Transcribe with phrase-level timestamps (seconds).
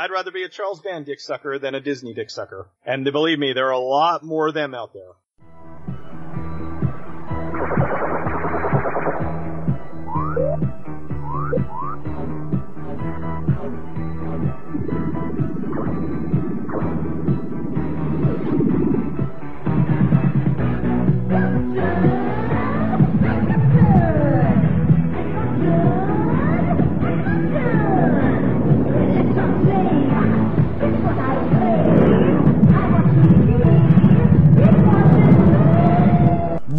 [0.00, 2.70] I'd rather be a Charles Band dick sucker than a Disney dick sucker.
[2.86, 5.12] And believe me, there are a lot more of them out there.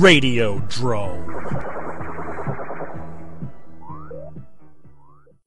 [0.01, 1.27] Radio Drome.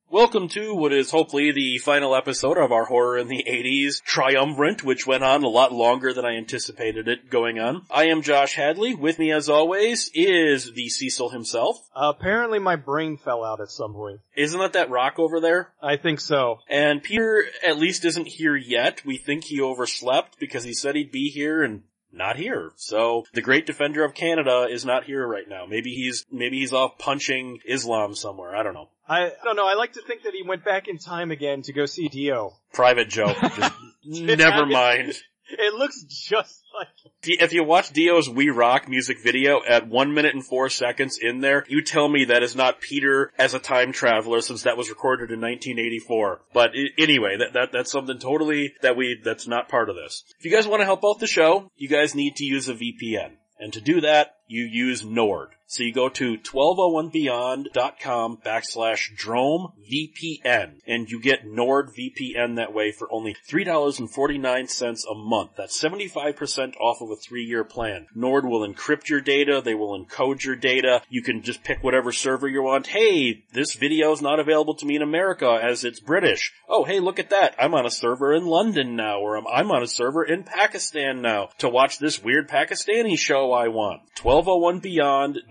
[0.08, 4.84] Welcome to what is hopefully the final episode of our Horror in the 80s triumvirate,
[4.84, 7.82] which went on a lot longer than I anticipated it going on.
[7.90, 8.94] I am Josh Hadley.
[8.94, 11.76] With me as always is the Cecil himself.
[11.92, 14.20] Uh, apparently my brain fell out at some point.
[14.36, 15.72] Isn't that that rock over there?
[15.82, 16.60] I think so.
[16.70, 19.04] And Peter at least isn't here yet.
[19.04, 21.82] We think he overslept because he said he'd be here and
[22.14, 22.72] not here.
[22.76, 25.66] So the great defender of Canada is not here right now.
[25.66, 28.54] Maybe he's maybe he's off punching Islam somewhere.
[28.54, 28.88] I don't know.
[29.06, 29.66] I don't know.
[29.66, 32.52] I like to think that he went back in time again to go see Dio.
[32.72, 33.36] Private joke.
[34.04, 35.14] Just never mind.
[35.48, 36.88] It looks just like
[37.22, 41.40] If you watch Dio's We Rock music video at one minute and four seconds in
[41.40, 44.88] there, you tell me that is not Peter as a time traveler since that was
[44.88, 46.40] recorded in 1984.
[46.52, 50.24] But anyway, that, that, that's something totally that we, that's not part of this.
[50.38, 52.74] If you guys want to help out the show, you guys need to use a
[52.74, 53.32] VPN.
[53.58, 55.50] And to do that, you use Nord.
[55.66, 62.92] So you go to 1201beyond.com backslash Drome VPN and you get Nord VPN that way
[62.92, 65.50] for only $3.49 a month.
[65.56, 68.06] That's 75% off of a three year plan.
[68.14, 69.62] Nord will encrypt your data.
[69.64, 71.02] They will encode your data.
[71.08, 72.88] You can just pick whatever server you want.
[72.88, 76.52] Hey, this video is not available to me in America as it's British.
[76.68, 77.54] Oh, hey, look at that.
[77.58, 81.22] I'm on a server in London now or I'm, I'm on a server in Pakistan
[81.22, 84.02] now to watch this weird Pakistani show I want.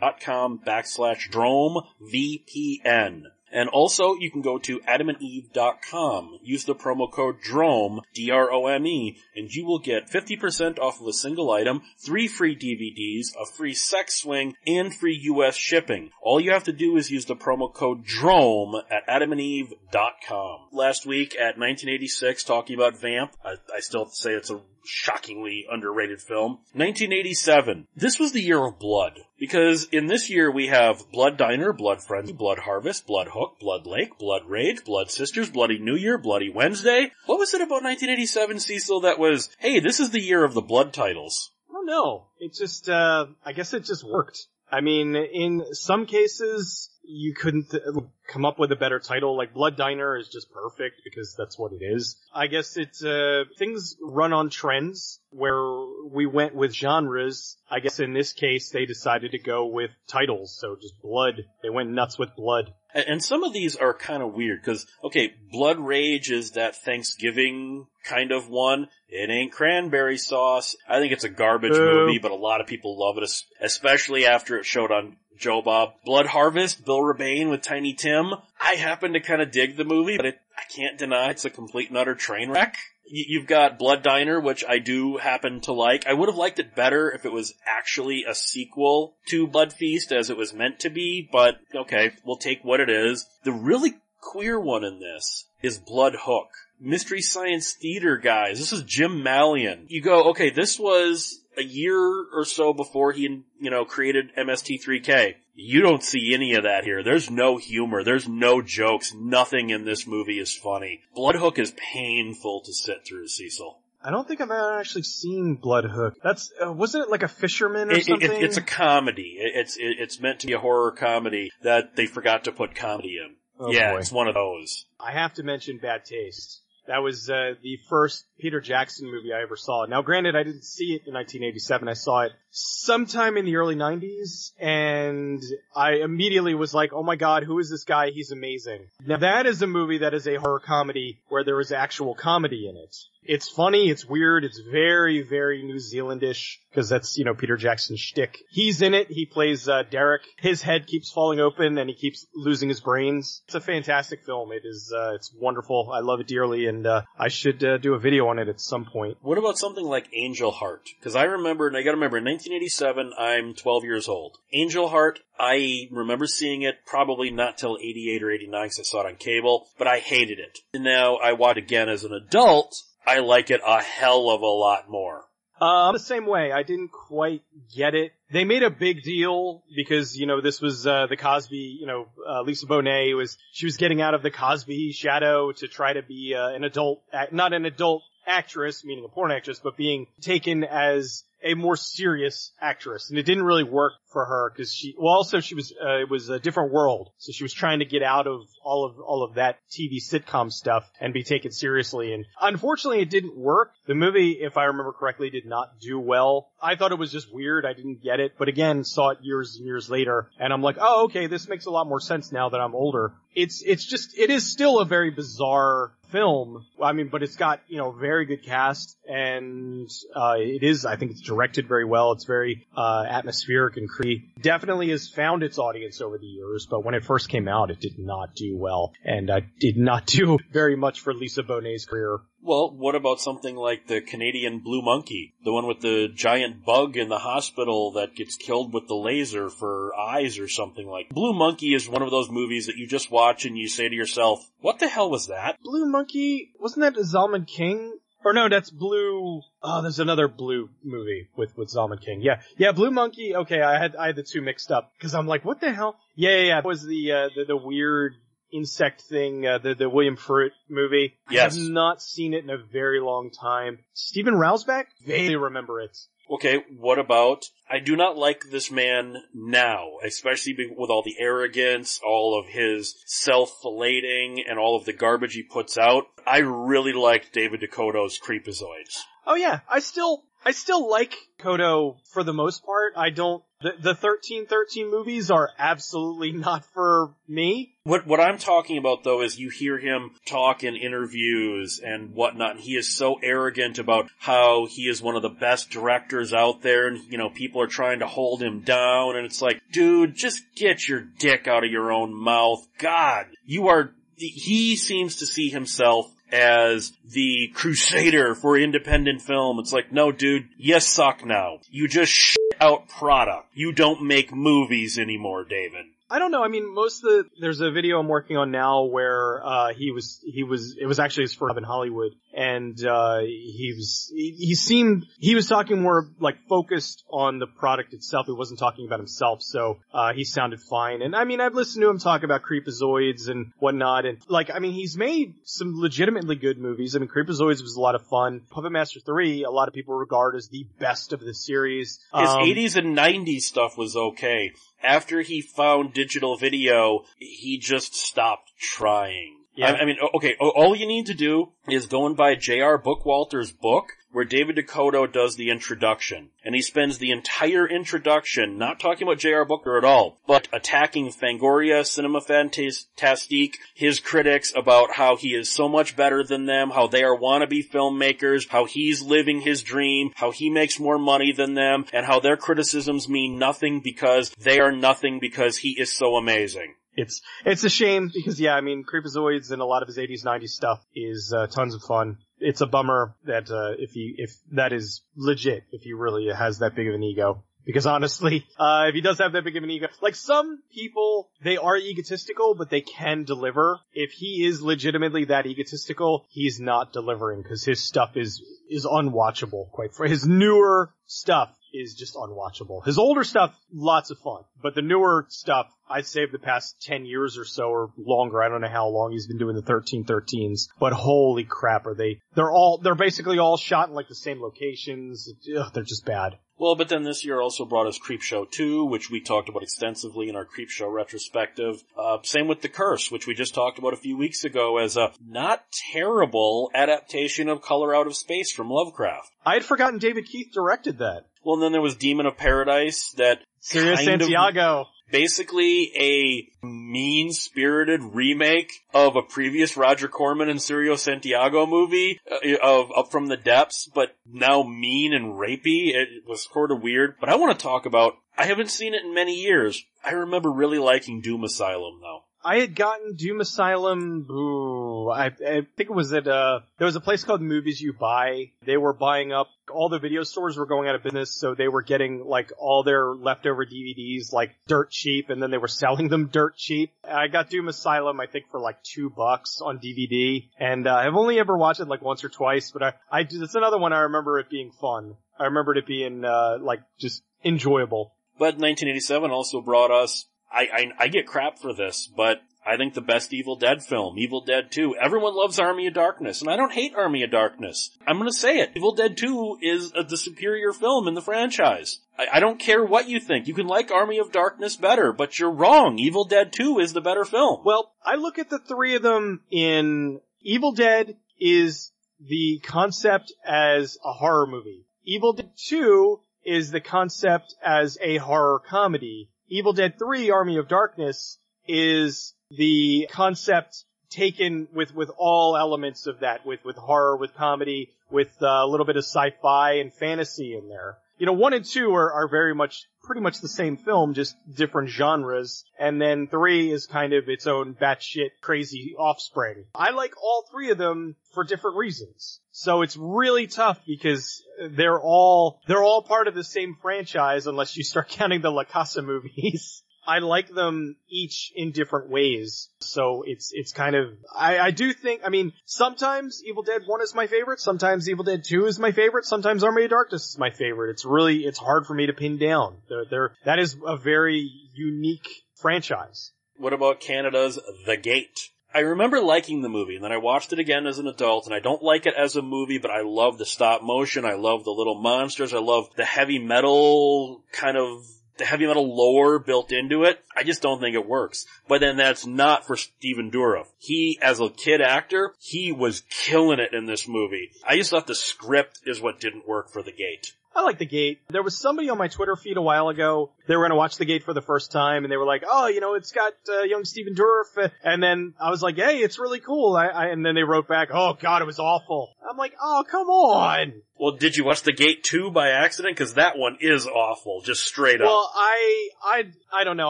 [0.03, 3.24] 1201beyond.com backslash Drome VPN.
[3.56, 9.64] And also, you can go to adamandeve.com, use the promo code DROME, D-R-O-M-E, and you
[9.64, 14.56] will get 50% off of a single item, three free DVDs, a free sex swing,
[14.66, 16.09] and free US shipping.
[16.20, 20.70] All you have to do is use the promo code DROME at adamandeve.com.
[20.72, 26.22] Last week at 1986, talking about Vamp, I, I still say it's a shockingly underrated
[26.22, 26.60] film.
[26.74, 27.88] 1987.
[27.96, 29.20] This was the year of blood.
[29.40, 33.86] Because in this year we have Blood Diner, Blood Frenzy, Blood Harvest, Blood Hook, Blood
[33.86, 37.12] Lake, Blood Rage, Blood Sisters, Bloody New Year, Bloody Wednesday.
[37.26, 40.62] What was it about 1987, Cecil, that was, hey, this is the year of the
[40.62, 41.52] blood titles?
[41.70, 42.28] I don't know.
[42.40, 44.48] It just, uh, I guess it just worked.
[44.72, 49.38] I mean, in some cases, you couldn't uh, come up with a better title.
[49.38, 52.16] Like Blood Diner is just perfect because that's what it is.
[52.34, 55.62] I guess it's, uh, things run on trends where
[56.09, 57.58] we went with genres.
[57.69, 60.58] I guess in this case, they decided to go with titles.
[60.59, 61.44] So just blood.
[61.62, 62.74] They went nuts with blood.
[62.94, 66.75] And, and some of these are kind of weird because, okay, Blood Rage is that
[66.75, 68.88] Thanksgiving kind of one.
[69.09, 70.75] It ain't cranberry sauce.
[70.88, 72.06] I think it's a garbage Boo.
[72.06, 73.30] movie, but a lot of people love it,
[73.62, 75.94] especially after it showed on Joe Bob.
[76.06, 78.34] Blood Harvest, Bill Rebane with Tiny Tim.
[78.62, 81.50] I happen to kind of dig the movie, but it, I can't deny it's a
[81.50, 82.76] complete and utter train wreck.
[83.06, 86.08] Y- You've got Blood Diner, which I do happen to like.
[86.08, 90.12] I would have liked it better if it was actually a sequel to Blood Feast
[90.12, 93.26] as it was meant to be, but okay, we'll take what it is.
[93.44, 96.48] The really queer one in this is Blood Hook.
[96.80, 98.60] Mystery Science Theater guys.
[98.60, 99.86] This is Jim Mallon.
[99.88, 101.97] You go, okay, this was a year
[102.34, 105.36] or so before he, you know, created MST3K.
[105.56, 107.03] You don't see any of that here.
[107.03, 108.03] There's no humor.
[108.03, 109.14] There's no jokes.
[109.14, 111.02] Nothing in this movie is funny.
[111.14, 113.80] Blood Hook is painful to sit through, Cecil.
[114.06, 116.16] I don't think I've ever actually seen Blood Hook.
[116.24, 118.31] That's, uh, wasn't it like a fisherman or It- it- something?
[118.31, 119.38] it's a comedy.
[119.40, 122.75] It- It's it- it's meant to be a horror comedy that they forgot to put
[122.75, 123.35] comedy in.
[123.59, 124.00] Oh, yeah, boy.
[124.00, 124.85] it's one of those.
[125.00, 126.62] I have to mention Bad Taste.
[126.88, 129.85] That was uh, the first Peter Jackson movie I ever saw.
[129.85, 131.87] Now, granted, I didn't see it in 1987.
[131.87, 135.41] I saw it sometime in the early 90s, and
[135.73, 138.09] I immediately was like, "Oh my god, who is this guy?
[138.09, 141.72] He's amazing." Now, that is a movie that is a horror comedy where there is
[141.72, 142.93] actual comedy in it.
[143.25, 148.01] It's funny, it's weird, it's very, very New Zealandish, because that's, you know, Peter Jackson's
[148.01, 148.40] shtick.
[148.49, 150.23] He's in it, he plays, uh, Derek.
[150.37, 153.41] His head keeps falling open and he keeps losing his brains.
[153.45, 154.51] It's a fantastic film.
[154.51, 155.90] It is, uh, it's wonderful.
[155.93, 158.62] I love it dearly and, uh, I should, uh, do a video on it at
[158.62, 159.18] some point.
[159.22, 160.90] What about something like Angel Heart?
[161.00, 164.38] Because I remember, and I gotta remember, in 1987, I'm 12 years old.
[164.52, 169.02] Angel Heart, I remember seeing it probably not till 88 or 89 because I saw
[169.02, 170.59] it on cable, but I hated it.
[170.74, 172.76] And now I watch again as an adult,
[173.06, 175.26] I like it a hell of a lot more.
[175.64, 176.52] Uh, the same way.
[176.52, 177.41] I didn't quite
[177.74, 178.12] get it.
[178.32, 182.08] They made a big deal because, you know, this was, uh, the Cosby, you know,
[182.28, 186.02] uh, Lisa Bonet was, she was getting out of the Cosby shadow to try to
[186.02, 190.64] be, uh, an adult, not an adult actress, meaning a porn actress, but being taken
[190.64, 194.95] as a more serious actress, and it didn't really work for her because she.
[194.97, 195.73] Well, also she was.
[195.73, 198.85] Uh, it was a different world, so she was trying to get out of all
[198.85, 202.13] of all of that TV sitcom stuff and be taken seriously.
[202.13, 203.72] And unfortunately, it didn't work.
[203.87, 206.49] The movie, if I remember correctly, did not do well.
[206.61, 207.66] I thought it was just weird.
[207.66, 210.78] I didn't get it, but again, saw it years and years later, and I'm like,
[210.79, 213.13] oh, okay, this makes a lot more sense now that I'm older.
[213.35, 216.63] It's it's just it is still a very bizarre film.
[216.81, 220.95] I mean, but it's got, you know, very good cast and, uh, it is, I
[220.95, 222.12] think it's directed very well.
[222.12, 224.32] It's very, uh, atmospheric and creepy.
[224.41, 227.80] Definitely has found its audience over the years, but when it first came out, it
[227.80, 232.20] did not do well and, uh, did not do very much for Lisa Bonet's career.
[232.46, 235.34] Well, what about something like the Canadian Blue Monkey?
[235.46, 239.50] The one with the giant bug in the hospital that gets killed with the laser
[239.50, 241.09] for eyes or something like.
[241.09, 243.96] Blue Monkey is one of those movies that you just watch and you say to
[243.96, 245.58] yourself, what the hell was that?
[245.64, 247.97] Blue Monkey, wasn't that Zalman King?
[248.25, 249.41] Or no, that's Blue.
[249.61, 252.22] Oh, there's another Blue movie with with Zalman King.
[252.22, 253.35] Yeah, yeah, Blue Monkey.
[253.35, 255.97] Okay, I had I had the two mixed up because I'm like, what the hell?
[256.15, 256.60] Yeah, yeah, yeah.
[256.60, 258.13] It was the uh, the, the weird
[258.51, 261.15] insect thing, uh, the the William Fruet movie.
[261.29, 261.55] Yes.
[261.55, 263.79] I have not seen it in a very long time.
[263.93, 265.98] Stephen Railsback, vaguely remember it.
[266.31, 272.00] Okay, what about, I do not like this man now, especially with all the arrogance,
[272.06, 276.04] all of his self-flating, and all of the garbage he puts out.
[276.27, 279.00] I really liked David DeCoteau's Creepozoids.
[279.25, 282.93] Oh yeah, I still, I still like Kodo for the most part.
[282.98, 287.75] I don't, the, the 1313 movies are absolutely not for me.
[287.84, 292.51] What what I'm talking about though is you hear him talk in interviews and whatnot,
[292.51, 296.62] and he is so arrogant about how he is one of the best directors out
[296.62, 300.15] there, and you know people are trying to hold him down, and it's like, dude,
[300.15, 302.65] just get your dick out of your own mouth.
[302.77, 303.93] God, you are.
[304.15, 309.60] He seems to see himself as the crusader for independent film.
[309.60, 311.60] It's like, no, dude, you suck now.
[311.70, 313.50] You just shit out product.
[313.53, 315.86] You don't make movies anymore, David.
[316.10, 316.44] I don't know.
[316.44, 319.91] I mean, most of the there's a video I'm working on now where uh, he
[319.91, 324.12] was he was it was actually his first job in Hollywood, and uh, he was
[324.13, 328.25] he, he seemed he was talking more like focused on the product itself.
[328.25, 331.01] He wasn't talking about himself, so uh, he sounded fine.
[331.01, 334.60] And I mean, I've listened to him talk about Creepozoids and whatnot, and like I
[334.60, 336.96] mean, he's made some legitimately good movies.
[336.96, 338.41] I mean, Creepozoids was a lot of fun.
[338.50, 342.00] Puppet Master Three, a lot of people regard as the best of the series.
[342.15, 344.51] His Um, 80s and 90s stuff was okay.
[344.82, 349.42] After he found digital video, he just stopped trying.
[349.55, 349.72] Yeah.
[349.72, 352.82] I, I mean, okay, all you need to do is go and buy J.R.
[352.82, 356.29] Bookwalter's book, where David DeCoteau does the introduction.
[356.44, 359.46] And he spends the entire introduction not talking about J.R.
[359.46, 365.67] Booker at all, but attacking Fangoria, Cinema Fantastique, his critics about how he is so
[365.67, 370.32] much better than them, how they are wannabe filmmakers, how he's living his dream, how
[370.32, 374.72] he makes more money than them, and how their criticisms mean nothing because they are
[374.72, 376.75] nothing because he is so amazing.
[376.95, 380.24] It's it's a shame because yeah, I mean, Creepozoids and a lot of his 80s
[380.24, 382.17] 90s stuff is uh, tons of fun.
[382.39, 386.59] It's a bummer that uh, if he if that is legit, if he really has
[386.59, 387.43] that big of an ego.
[387.65, 391.29] Because honestly, uh, if he does have that big of an ego, like some people,
[391.41, 393.79] they are egotistical, but they can deliver.
[393.93, 399.71] If he is legitimately that egotistical, he's not delivering because his stuff is, is unwatchable,
[399.71, 402.86] quite for his newer stuff is just unwatchable.
[402.86, 407.06] His older stuff, lots of fun, but the newer stuff, I'd say the past 10
[407.06, 410.68] years or so or longer, I don't know how long he's been doing the 1313s,
[410.80, 414.42] but holy crap are they, they're all, they're basically all shot in like the same
[414.42, 415.32] locations.
[415.58, 416.38] Ugh, they're just bad.
[416.57, 420.29] Well, but then this year also brought us Creepshow 2, which we talked about extensively
[420.29, 421.83] in our Creepshow retrospective.
[421.98, 424.95] Uh, same with The Curse, which we just talked about a few weeks ago as
[424.95, 429.31] a not terrible adaptation of Color Out of Space from Lovecraft.
[429.45, 431.25] I had forgotten David Keith directed that.
[431.43, 434.86] Well, and then there was Demon of Paradise that Sirius kind of- Santiago.
[435.12, 442.91] Basically a mean-spirited remake of a previous Roger Corman and Cirio Santiago movie uh, of
[442.95, 445.93] Up from the Depths, but now mean and rapey.
[445.93, 447.15] It was sort of weird.
[447.19, 449.83] But I want to talk about, I haven't seen it in many years.
[450.03, 452.24] I remember really liking Doom Asylum though.
[452.45, 454.27] I had gotten Doom Asylum.
[454.29, 457.93] Ooh, I, I think it was at uh, there was a place called Movies You
[457.93, 458.51] Buy.
[458.65, 461.67] They were buying up all the video stores were going out of business, so they
[461.67, 466.09] were getting like all their leftover DVDs like dirt cheap, and then they were selling
[466.09, 466.91] them dirt cheap.
[467.03, 471.15] I got Doom Asylum, I think, for like two bucks on DVD, and uh, I've
[471.15, 474.01] only ever watched it like once or twice, but I, I, it's another one I
[474.01, 475.15] remember it being fun.
[475.39, 478.13] I remember it being uh, like just enjoyable.
[478.38, 482.93] But 1987 also brought us I, I, I get crap for this, but I think
[482.93, 484.95] the best Evil Dead film, Evil Dead 2.
[484.95, 487.91] Everyone loves Army of Darkness, and I don't hate Army of Darkness.
[488.07, 488.72] I'm gonna say it.
[488.75, 492.00] Evil Dead 2 is a, the superior film in the franchise.
[492.17, 493.48] I, I, don't care what you think.
[493.48, 496.00] You can like Army of Darkness better, but you're wrong.
[496.00, 497.63] Evil Dead 2 is the better film.
[497.65, 503.98] Well, I look at the three of them in Evil Dead is the concept as
[504.05, 504.86] a horror movie.
[505.03, 509.29] Evil Dead 2 is the concept as a horror comedy.
[509.50, 516.19] Evil Dead 3 Army of Darkness is the concept taken with, with all elements of
[516.19, 520.55] that, with, with horror, with comedy, with uh, a little bit of sci-fi and fantasy
[520.55, 520.97] in there.
[521.17, 524.36] You know, one and two are, are very much, pretty much the same film, just
[524.55, 525.65] different genres.
[525.79, 529.65] And then three is kind of its own batshit crazy offspring.
[529.75, 532.39] I like all three of them for different reasons.
[532.51, 537.75] So it's really tough because they're all, they're all part of the same franchise unless
[537.77, 539.83] you start counting the La Casa movies.
[540.05, 542.69] I like them each in different ways.
[542.79, 547.01] So it's, it's kind of, I, I do think, I mean, sometimes Evil Dead 1
[547.01, 550.38] is my favorite, sometimes Evil Dead 2 is my favorite, sometimes Army of Darkness is
[550.38, 550.91] my favorite.
[550.91, 552.77] It's really, it's hard for me to pin down.
[552.89, 556.31] They're, they're, that is a very unique franchise.
[556.57, 558.50] What about Canada's The Gate?
[558.75, 561.53] I remember liking the movie, and then I watched it again as an adult, and
[561.53, 564.63] I don't like it as a movie, but I love the stop motion, I love
[564.63, 568.03] the little monsters, I love the heavy metal kind of
[568.37, 570.19] the heavy metal lore built into it.
[570.35, 571.45] I just don't think it works.
[571.67, 573.67] But then that's not for Stephen Dorff.
[573.77, 577.51] He, as a kid actor, he was killing it in this movie.
[577.67, 580.33] I just thought the script is what didn't work for The Gate.
[580.55, 581.19] I like The Gate.
[581.29, 583.31] There was somebody on my Twitter feed a while ago.
[583.47, 585.43] They were going to watch The Gate for the first time, and they were like,
[585.49, 588.99] "Oh, you know, it's got uh, young Stephen Dorff." And then I was like, "Hey,
[588.99, 592.13] it's really cool." I, I, and then they wrote back, "Oh God, it was awful."
[592.33, 593.73] I'm like, "Oh, come on."
[594.03, 595.95] Well, did you watch The Gate 2 by accident?
[595.95, 598.07] Cause that one is awful, just straight up.
[598.07, 599.23] Well, I, I,
[599.53, 599.89] I don't know.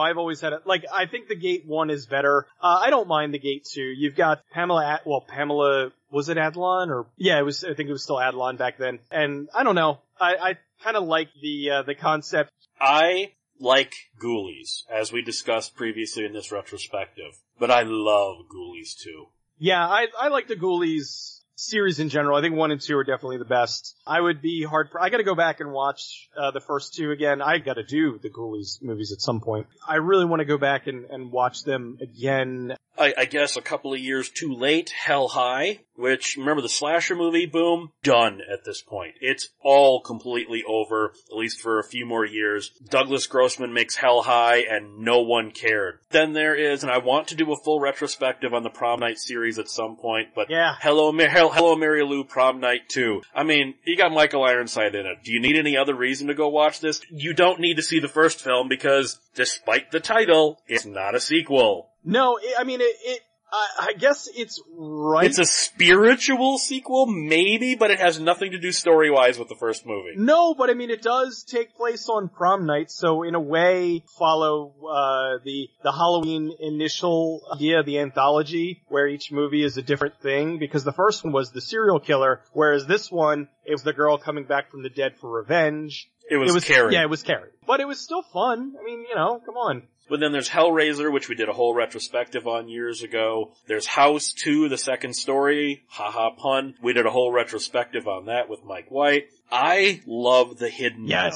[0.00, 2.46] I've always had it, like, I think The Gate 1 is better.
[2.62, 3.80] Uh, I don't mind The Gate 2.
[3.82, 7.88] You've got Pamela, At- well, Pamela, was it Adlon or, yeah, it was, I think
[7.88, 9.00] it was still Adlon back then.
[9.10, 9.98] And I don't know.
[10.20, 12.52] I, I kind of like the, uh, the concept.
[12.80, 17.32] I like Ghoulies, as we discussed previously in this retrospective.
[17.58, 19.26] But I love Ghoulies too.
[19.58, 22.36] Yeah, I, I like the Ghoulies series in general.
[22.36, 23.96] I think one and two are definitely the best.
[24.06, 24.88] I would be hard.
[25.00, 27.40] I got to go back and watch uh, the first two again.
[27.42, 29.66] I got to do the Ghoulies movies at some point.
[29.86, 32.76] I really want to go back and, and watch them again.
[32.98, 34.90] I, I guess a couple of years too late.
[34.90, 37.46] Hell High, which remember the slasher movie?
[37.46, 39.14] Boom, done at this point.
[39.20, 42.70] It's all completely over, at least for a few more years.
[42.88, 45.98] Douglas Grossman makes Hell High, and no one cared.
[46.10, 49.18] Then there is, and I want to do a full retrospective on the Prom Night
[49.18, 50.74] series at some point, but Yeah.
[50.80, 53.22] Hello, Hello, Mary Lou, Prom Night 2.
[53.34, 55.18] I mean, you got Michael Ironside in it.
[55.24, 57.00] Do you need any other reason to go watch this?
[57.10, 61.20] You don't need to see the first film because, despite the title, it's not a
[61.20, 61.90] sequel.
[62.04, 62.96] No, it, I mean it.
[63.04, 63.20] it
[63.52, 65.26] I, I guess it's right.
[65.26, 69.86] It's a spiritual sequel, maybe, but it has nothing to do story-wise with the first
[69.86, 70.14] movie.
[70.16, 74.02] No, but I mean it does take place on prom night, so in a way
[74.18, 80.20] follow uh, the the Halloween initial idea, the anthology, where each movie is a different
[80.20, 80.58] thing.
[80.58, 84.18] Because the first one was the serial killer, whereas this one it was the girl
[84.18, 86.10] coming back from the dead for revenge.
[86.28, 86.94] It was, it was Carrie.
[86.94, 88.74] Yeah, it was Carrie, but it was still fun.
[88.80, 89.82] I mean, you know, come on.
[90.08, 93.52] But then there's Hellraiser, which we did a whole retrospective on years ago.
[93.66, 95.84] There's House 2, the second story.
[95.88, 96.74] Haha pun.
[96.82, 99.28] We did a whole retrospective on that with Mike White.
[99.50, 101.30] I love The Hidden now.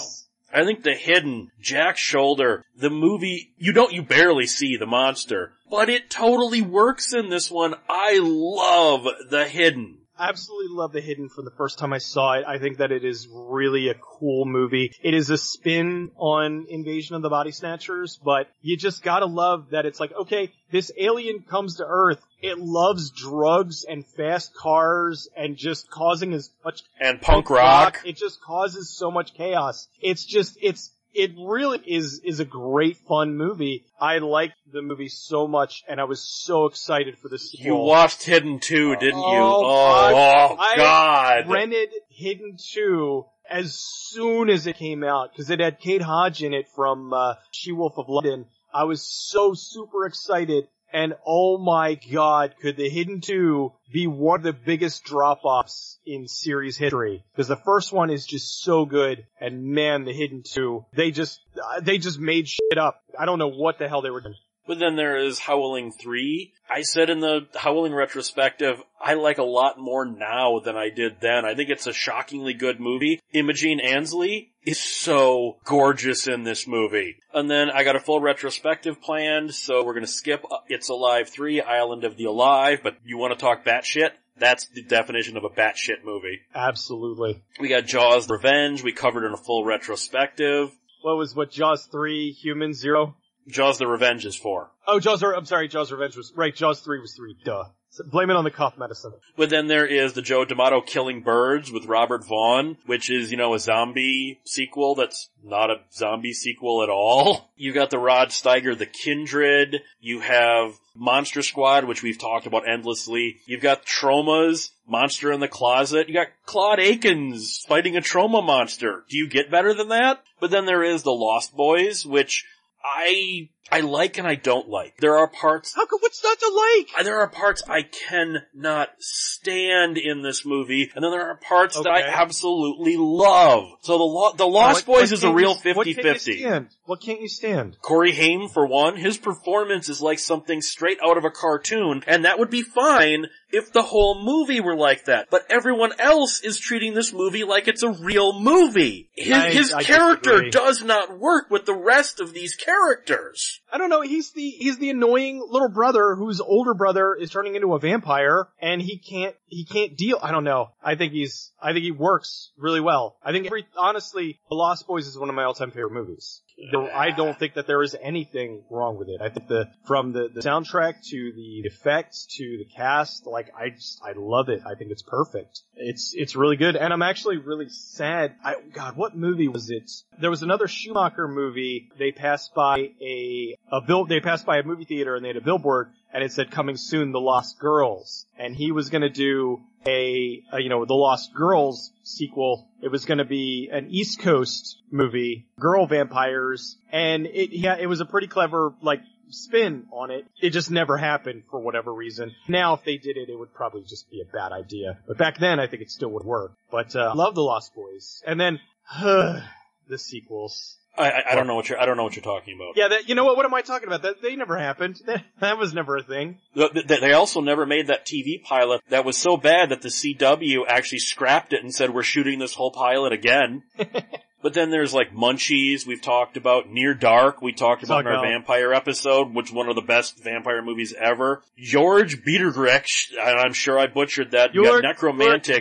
[0.53, 5.53] I think The Hidden, Jack Sholder, the movie, you don't, you barely see the monster,
[5.71, 7.75] but it totally works in this one.
[7.89, 9.98] I love The Hidden.
[10.19, 12.45] Absolutely love The Hidden from the first time I saw it.
[12.47, 14.93] I think that it is really a cool movie.
[15.03, 19.71] It is a spin on Invasion of the Body Snatchers, but you just gotta love
[19.71, 22.21] that it's like, okay, this alien comes to Earth.
[22.41, 28.03] It loves drugs and fast cars and just causing as much And punk rock.
[28.05, 29.89] It just causes so much chaos.
[30.01, 33.85] It's just, it's, it really is is a great fun movie.
[34.01, 37.67] I liked the movie so much, and I was so excited for the sequel.
[37.67, 39.25] You watched Hidden 2, didn't you?
[39.25, 45.51] Oh, Oh, I- oh, I rented Hidden 2 as soon as it came out because
[45.51, 48.47] it had Kate Hodge in it from uh, She Wolf of London.
[48.73, 50.69] I was so super excited.
[50.93, 56.29] And oh my god, could the Hidden 2 be one of the biggest drop-offs in
[56.29, 57.25] series history?
[57.33, 61.41] Because the first one is just so good, and man, the Hidden 2, they just,
[61.57, 63.03] uh, they just made shit up.
[63.19, 64.35] I don't know what the hell they were doing.
[64.69, 66.53] But then there is Howling 3.
[66.71, 71.23] I said in the Howling retrospective, I like a lot more now than I did
[71.23, 71.47] then.
[71.47, 73.23] I think it's a shockingly good movie.
[73.33, 77.17] Imogen Annesley is so gorgeous in this movie.
[77.33, 81.31] And then I got a full retrospective planned, so we're gonna skip uh, It's Alive
[81.31, 84.11] 3, Island of the Alive, but you wanna talk batshit?
[84.37, 86.41] That's the definition of a batshit movie.
[86.55, 87.43] Absolutely.
[87.59, 90.71] We got Jaws Revenge, we covered in a full retrospective.
[91.01, 93.17] What was, what, Jaws 3, Human Zero?
[93.49, 94.71] Jaws the Revenge is 4.
[94.87, 97.65] Oh, Jaws, I'm sorry, Jaws Revenge was, right, Jaws 3 was 3, duh.
[97.91, 99.15] So blame it on the cough medicine.
[99.37, 103.39] But then there is the Joe D'Amato Killing Birds with Robert Vaughn, which is, you
[103.39, 107.51] know, a zombie sequel that's not a zombie sequel at all.
[107.61, 109.83] You got the Rod Steiger The Kindred.
[110.01, 113.39] You have Monster Squad, which we've talked about endlessly.
[113.47, 116.07] You've got Troma's, Monster in the Closet.
[116.09, 119.03] You got Claude Akins fighting a Troma monster.
[119.11, 120.23] Do you get better than that?
[120.39, 122.45] But then there is the Lost Boys, which
[122.85, 124.97] I, I like and I don't like.
[124.99, 126.89] There are parts How could, what's not to like?
[126.99, 131.77] uh, there are parts I cannot stand in this movie, and then there are parts
[131.77, 133.65] that I absolutely love.
[133.83, 136.03] So the Lo- the Lost What- Boys what is a real you- what can't you
[136.03, 136.39] 50-50.
[136.41, 136.69] stand?
[136.87, 137.77] What can't you stand?
[137.83, 142.25] Corey Haim, for one, his performance is like something straight out of a cartoon, and
[142.25, 145.29] that would be fine if the whole movie were like that.
[145.31, 149.11] But everyone else is treating this movie like it's a real movie.
[149.15, 150.51] His, I- his I character disagree.
[150.51, 153.58] does not work with the rest of these characters.
[153.73, 154.01] I don't know.
[154.01, 158.49] He's the he's the annoying little brother whose older brother is turning into a vampire,
[158.61, 160.19] and he can't he can't deal.
[160.23, 160.71] I don't know.
[160.83, 163.17] I think he's I think he works really well.
[163.23, 166.41] I think every honestly, The Lost Boys is one of my all time favorite movies.
[166.73, 169.21] I don't think that there is anything wrong with it.
[169.21, 173.71] I think the from the, the soundtrack to the effects to the cast, like I
[173.71, 174.63] just I love it.
[174.67, 175.61] I think it's perfect.
[175.77, 178.35] It's it's really good, and I'm actually really sad.
[178.45, 179.91] I God, what movie was it?
[180.21, 181.91] There was another Schumacher movie.
[181.99, 184.07] They passed by a a bill.
[184.07, 186.77] They passed by a movie theater and they had a billboard, and it said "Coming
[186.77, 190.95] soon, The Lost Girls," and he was going to do a, a you know the
[190.95, 192.69] Lost Girls sequel.
[192.83, 197.87] It was going to be an East Coast movie, girl vampires, and it yeah it
[197.87, 200.27] was a pretty clever like spin on it.
[200.41, 202.35] It just never happened for whatever reason.
[202.47, 204.99] Now if they did it, it would probably just be a bad idea.
[205.07, 206.53] But back then, I think it still would work.
[206.71, 208.61] But uh, love the Lost Boys, and then
[209.01, 210.77] the sequels.
[210.99, 212.77] I, I, don't know what you're, I don't know what you're talking about.
[212.77, 213.37] Yeah, that, you know what?
[213.37, 214.03] What am I talking about?
[214.03, 215.01] That they never happened.
[215.09, 216.39] That, that was never a thing.
[216.55, 219.89] Th- th- They also never made that TV pilot that was so bad that the
[219.89, 223.63] CW actually scrapped it and said we're shooting this whole pilot again.
[224.43, 228.23] but then there's like Munchies we've talked about, Near Dark we talked about in our
[228.23, 231.43] vampire episode, which one of the best vampire movies ever.
[231.57, 234.55] George Biedergrecht, I'm sure I butchered that.
[234.55, 235.61] You got Nekromantik.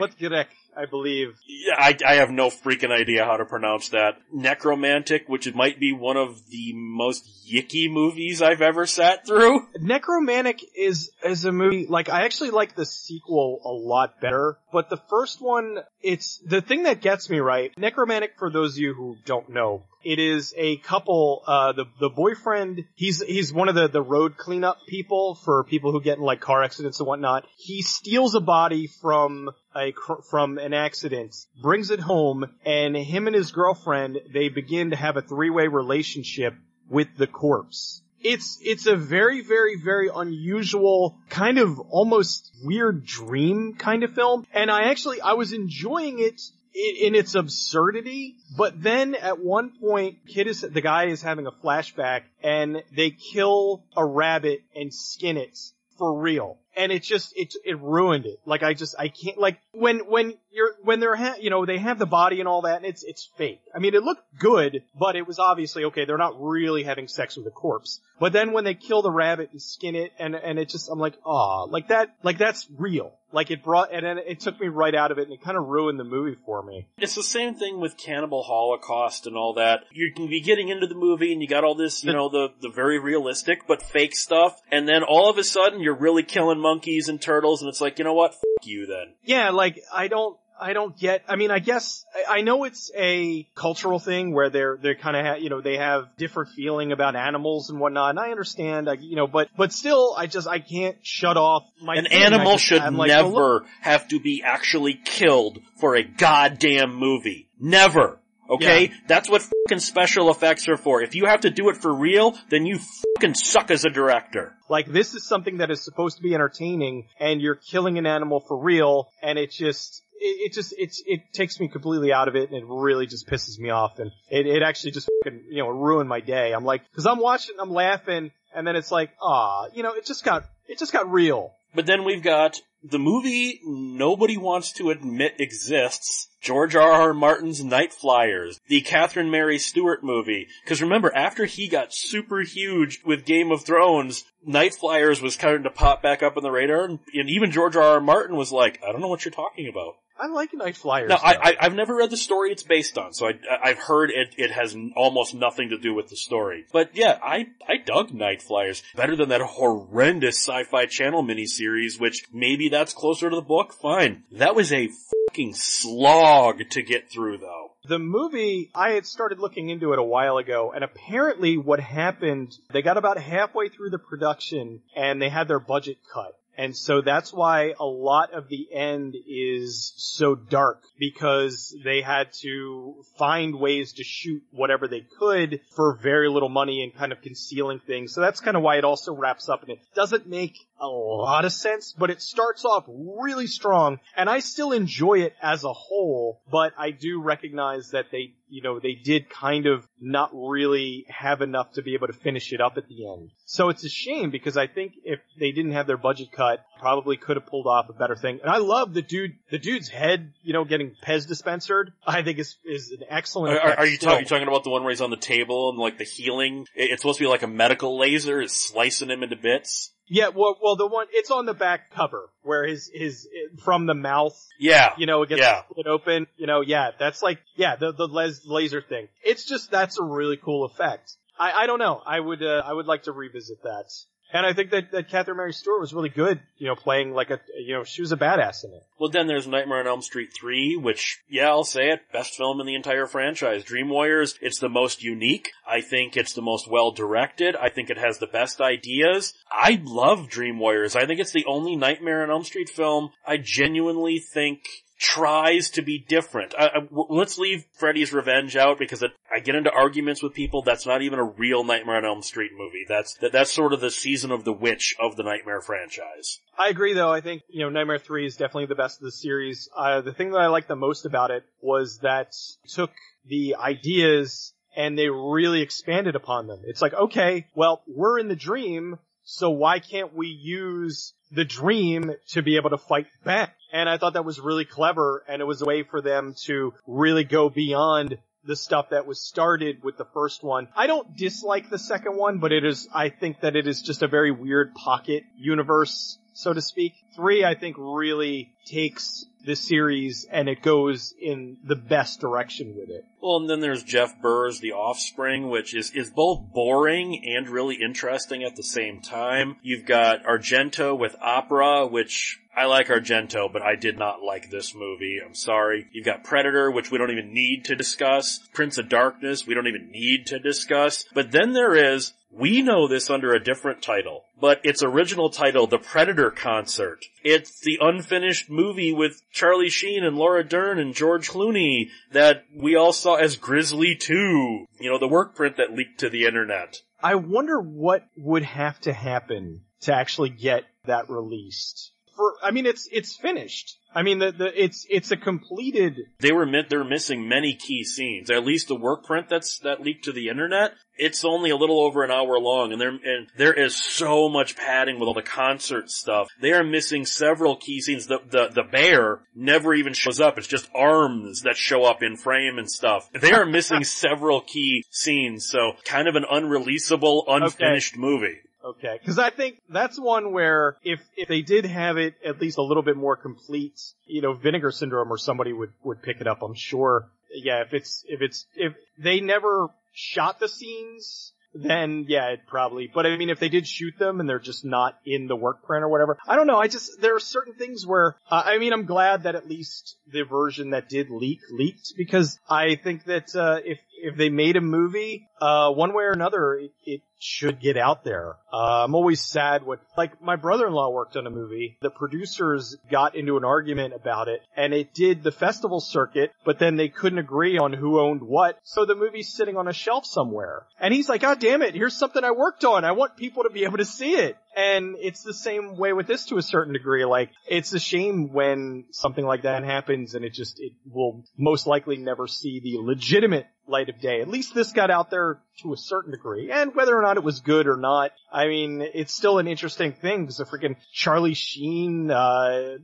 [0.78, 1.36] I believe.
[1.48, 4.18] Yeah, I, I have no freaking idea how to pronounce that.
[4.34, 9.68] Nekromantik, which might be one of the most yicky movies I've ever sat through.
[9.80, 14.90] Nekromantik is is a movie like I actually like the sequel a lot better, but
[14.90, 17.74] the first one it's the thing that gets me right.
[17.76, 22.10] Nekromantik for those of you who don't know, it is a couple uh the the
[22.10, 26.24] boyfriend he's he's one of the the road cleanup people for people who get in
[26.24, 27.46] like car accidents and whatnot.
[27.58, 29.94] He steals a body from a
[30.30, 35.18] from an accident, brings it home, and him and his girlfriend they begin to have
[35.18, 36.54] a three way relationship
[36.90, 38.02] with the corpse.
[38.22, 44.48] It's it's a very very very unusual kind of almost weird dream kind of film,
[44.54, 46.42] and I actually I was enjoying it
[46.78, 51.48] i- in its absurdity, but then at one point, kid is the guy is having
[51.48, 55.58] a flashback, and they kill a rabbit and skin it
[55.98, 56.60] for real.
[56.76, 58.40] And it just, it, it ruined it.
[58.46, 61.80] Like I just, I can't, like, when, when you're, when they're, ha- you know, they
[61.80, 63.62] have the body and all that and it's, it's fake.
[63.74, 67.36] I mean, it looked good, but it was obviously, okay, they're not really having sex
[67.36, 68.00] with a corpse.
[68.20, 71.00] But then when they kill the rabbit and skin it and, and it just, I'm
[71.00, 73.14] like, ah, like that, like that's real.
[73.32, 75.58] Like it brought, and then it took me right out of it and it kind
[75.58, 76.88] of ruined the movie for me.
[76.98, 79.82] It's the same thing with Cannibal Holocaust and all that.
[79.92, 82.50] You can be getting into the movie and you got all this, you know, the,
[82.62, 86.60] the very realistic but fake stuff, and then all of a sudden you're really killing
[86.60, 88.32] monkeys and turtles and it's like, you know what?
[88.32, 89.14] F you then.
[89.24, 91.24] Yeah, like I don't I don't get.
[91.28, 95.26] I mean, I guess I know it's a cultural thing where they're they're kind of
[95.26, 98.90] ha- you know they have different feeling about animals and whatnot, and I understand.
[98.90, 101.96] I, you know, but but still, I just I can't shut off my.
[101.96, 102.08] An.
[102.08, 107.48] Animal just- should like, never look- have to be actually killed for a goddamn movie.
[107.60, 108.20] Never.
[108.50, 108.92] Okay?
[109.08, 111.02] That's what fucking special effects are for.
[111.02, 112.80] If you have to do it for real, then you
[113.16, 114.54] fucking suck as a director.
[114.70, 118.40] Like this is something that is supposed to be entertaining, and you're killing an animal
[118.40, 120.04] for real, and it just.
[120.20, 123.28] It, it just it's it takes me completely out of it and it really just
[123.28, 126.54] pisses me off and it, it actually just fucking, you know ruined my day.
[126.54, 130.08] I'm like because I'm watching I'm laughing and then it's like ah you know it
[130.08, 131.54] just got it just got real.
[131.74, 136.30] But then we've got the movie nobody wants to admit exists.
[136.42, 136.92] George R.
[136.92, 137.14] R.
[137.14, 140.48] Martin's Night Flyers, the Catherine Mary Stewart movie.
[140.66, 145.64] Cause remember, after he got super huge with Game of Thrones, Night Flyers was starting
[145.64, 147.84] to pop back up on the radar, and, and even George R.
[147.84, 148.00] R.
[148.00, 149.96] Martin was like, I don't know what you're talking about.
[150.20, 151.10] I like Night Flyers.
[151.10, 154.10] Now, I, I, I've never read the story it's based on, so I, I've heard
[154.10, 156.66] it, it has almost nothing to do with the story.
[156.72, 158.84] But yeah, I, I dug Night Flyers.
[158.96, 164.24] Better than that horrendous sci-fi channel miniseries, which maybe that's closer to the book, fine.
[164.32, 164.90] That was a
[165.30, 167.72] fucking slog to get through though.
[167.88, 172.58] The movie, I had started looking into it a while ago, and apparently what happened,
[172.74, 176.37] they got about halfway through the production, and they had their budget cut.
[176.58, 182.34] And so that's why a lot of the end is so dark, because they had
[182.42, 187.22] to find ways to shoot whatever they could for very little money and kind of
[187.22, 188.14] concealing things.
[188.14, 191.46] So that's kind of why it also wraps up, and it doesn't make a lot
[191.46, 195.74] of sense, but it starts off really strong, and I still enjoy it as a
[195.74, 201.06] whole, but I do recognize that they, you know, they did kind of not really
[201.10, 203.32] have enough to be able to finish it up at the end.
[203.46, 207.18] So it's a shame because I think if they didn't have their budget cut, probably
[207.18, 208.40] could have pulled off a better thing.
[208.42, 211.94] And I love the dude, the dude's head, you know, getting Pez dispensered.
[212.06, 213.58] I think is is an excellent.
[213.58, 215.80] Are, are, you, talk, you talking about the one where he's on the table and
[215.80, 216.68] like the healing?
[216.76, 219.92] It's supposed to be like a medical laser, it's slicing him into bits?
[220.10, 223.28] Yeah, well, well, the one it's on the back cover where his his
[223.64, 224.94] from the mouth Yeah.
[224.98, 225.64] you know, it gets Yeah.
[225.70, 229.10] split open, you know, yeah, that's like, yeah, the, the les- laser thing.
[229.24, 231.12] It's just, that's a really cool effect.
[231.40, 232.02] I, I don't know.
[232.06, 233.86] I would, uh, I would like to revisit that.
[234.34, 237.30] And I think that, that Catherine Mary Stewart was really good, you know, playing like
[237.30, 238.84] a, you know, she was a badass in it.
[239.00, 242.60] Well, then there's Nightmare on Elm Street 3, which, yeah, I'll say it, best film
[242.60, 243.64] in the entire franchise.
[243.64, 245.52] Dream Warriors, it's the most unique.
[245.66, 247.56] I think it's the most well directed.
[247.56, 249.34] I think it has the best ideas.
[249.50, 250.96] I love Dream Warriors.
[250.96, 254.62] I think it's the only Nightmare on Elm Street film I genuinely think
[254.98, 256.56] tries to be different.
[256.92, 260.64] Let's leave Freddy's Revenge out because it, I get into arguments with people.
[260.64, 262.86] That's not even a real Nightmare on Elm Street movie.
[262.88, 266.40] That's that, that's sort of the season of the witch of the Nightmare franchise.
[266.58, 267.12] I agree though.
[267.12, 269.70] I think, you know, Nightmare 3 is definitely the best of the series.
[269.76, 272.30] Uh, the thing that I liked the most about it was that
[272.64, 272.92] it took
[273.26, 276.62] the ideas and they really expanded upon them.
[276.66, 282.14] It's like, okay, well, we're in the dream, so why can't we use the dream
[282.30, 283.57] to be able to fight back?
[283.72, 286.74] And I thought that was really clever and it was a way for them to
[286.86, 290.70] really go beyond the stuff that was started with the first one.
[290.76, 294.02] I don't dislike the second one, but it is, I think that it is just
[294.02, 296.94] a very weird pocket universe, so to speak.
[297.16, 302.90] Three, I think really takes the series and it goes in the best direction with
[302.90, 303.06] it.
[303.22, 307.78] Well, and then there's Jeff Burr's The Offspring, which is, is both boring and really
[307.82, 309.58] interesting at the same time.
[309.62, 314.74] You've got Argento with Opera, which I like Argento, but I did not like this
[314.74, 315.20] movie.
[315.24, 315.86] I'm sorry.
[315.92, 318.40] You've got Predator, which we don't even need to discuss.
[318.52, 321.06] Prince of Darkness, we don't even need to discuss.
[321.14, 325.68] But then there is, we know this under a different title, but its original title,
[325.68, 327.06] The Predator Concert.
[327.24, 332.76] It's the unfinished movie with Charlie Sheen and Laura Dern and George Clooney that we
[332.76, 334.66] all saw as Grizzly 2.
[334.80, 336.82] You know, the work print that leaked to the internet.
[337.04, 341.92] I wonder what would have to happen to actually get that released.
[342.18, 343.78] For, I mean, it's, it's finished.
[343.94, 347.84] I mean, the, the, it's, it's a completed, They were mi- they're missing many key
[347.84, 348.30] scenes.
[348.30, 350.74] At least the work print that's that leaked to the internet.
[350.98, 354.56] It's only a little over an hour long, and there and there is so much
[354.56, 356.28] padding with all the concert stuff.
[356.42, 358.08] They are missing several key scenes.
[358.08, 360.40] The the the bear never even shows up.
[360.40, 363.08] It's just arms that show up in frame and stuff.
[363.14, 365.48] They are missing several key scenes.
[365.48, 368.40] So kind of an unreleasable, unfinished movie.
[368.64, 372.58] Okay, because I think that's one where if if they did have it at least
[372.58, 376.28] a little bit more complete, you know, Vinegar Syndrome or somebody would would pick it
[376.28, 376.42] up.
[376.42, 377.10] I'm sure.
[377.34, 382.90] Yeah, if it's if it's if they never shot the scenes then yeah, it probably.
[382.94, 385.64] But I mean, if they did shoot them and they're just not in the work
[385.64, 386.58] print or whatever, I don't know.
[386.58, 389.96] I just there are certain things where uh, I mean, I'm glad that at least
[390.12, 394.56] the version that did leak leaked because I think that uh, if if they made
[394.56, 398.36] a movie, uh, one way or another, it, it should get out there.
[398.54, 401.78] Uh, I'm always sad when, like, my brother-in-law worked on a movie.
[401.82, 406.60] The producers got into an argument about it, and it did the festival circuit, but
[406.60, 410.06] then they couldn't agree on who owned what, so the movie's sitting on a shelf
[410.06, 410.66] somewhere.
[410.80, 412.86] And he's like, God damn it, here's something I worked on.
[412.86, 414.38] I want people to be able to see it.
[414.58, 417.06] And it's the same way with this to a certain degree.
[417.06, 421.68] Like, it's a shame when something like that happens and it just, it will most
[421.68, 424.20] likely never see the legitimate light of day.
[424.20, 426.50] At least this got out there to a certain degree.
[426.52, 429.94] And whether or not it was good or not, I mean, it's still an interesting
[429.94, 432.78] thing because a freaking Charlie Sheen, uh,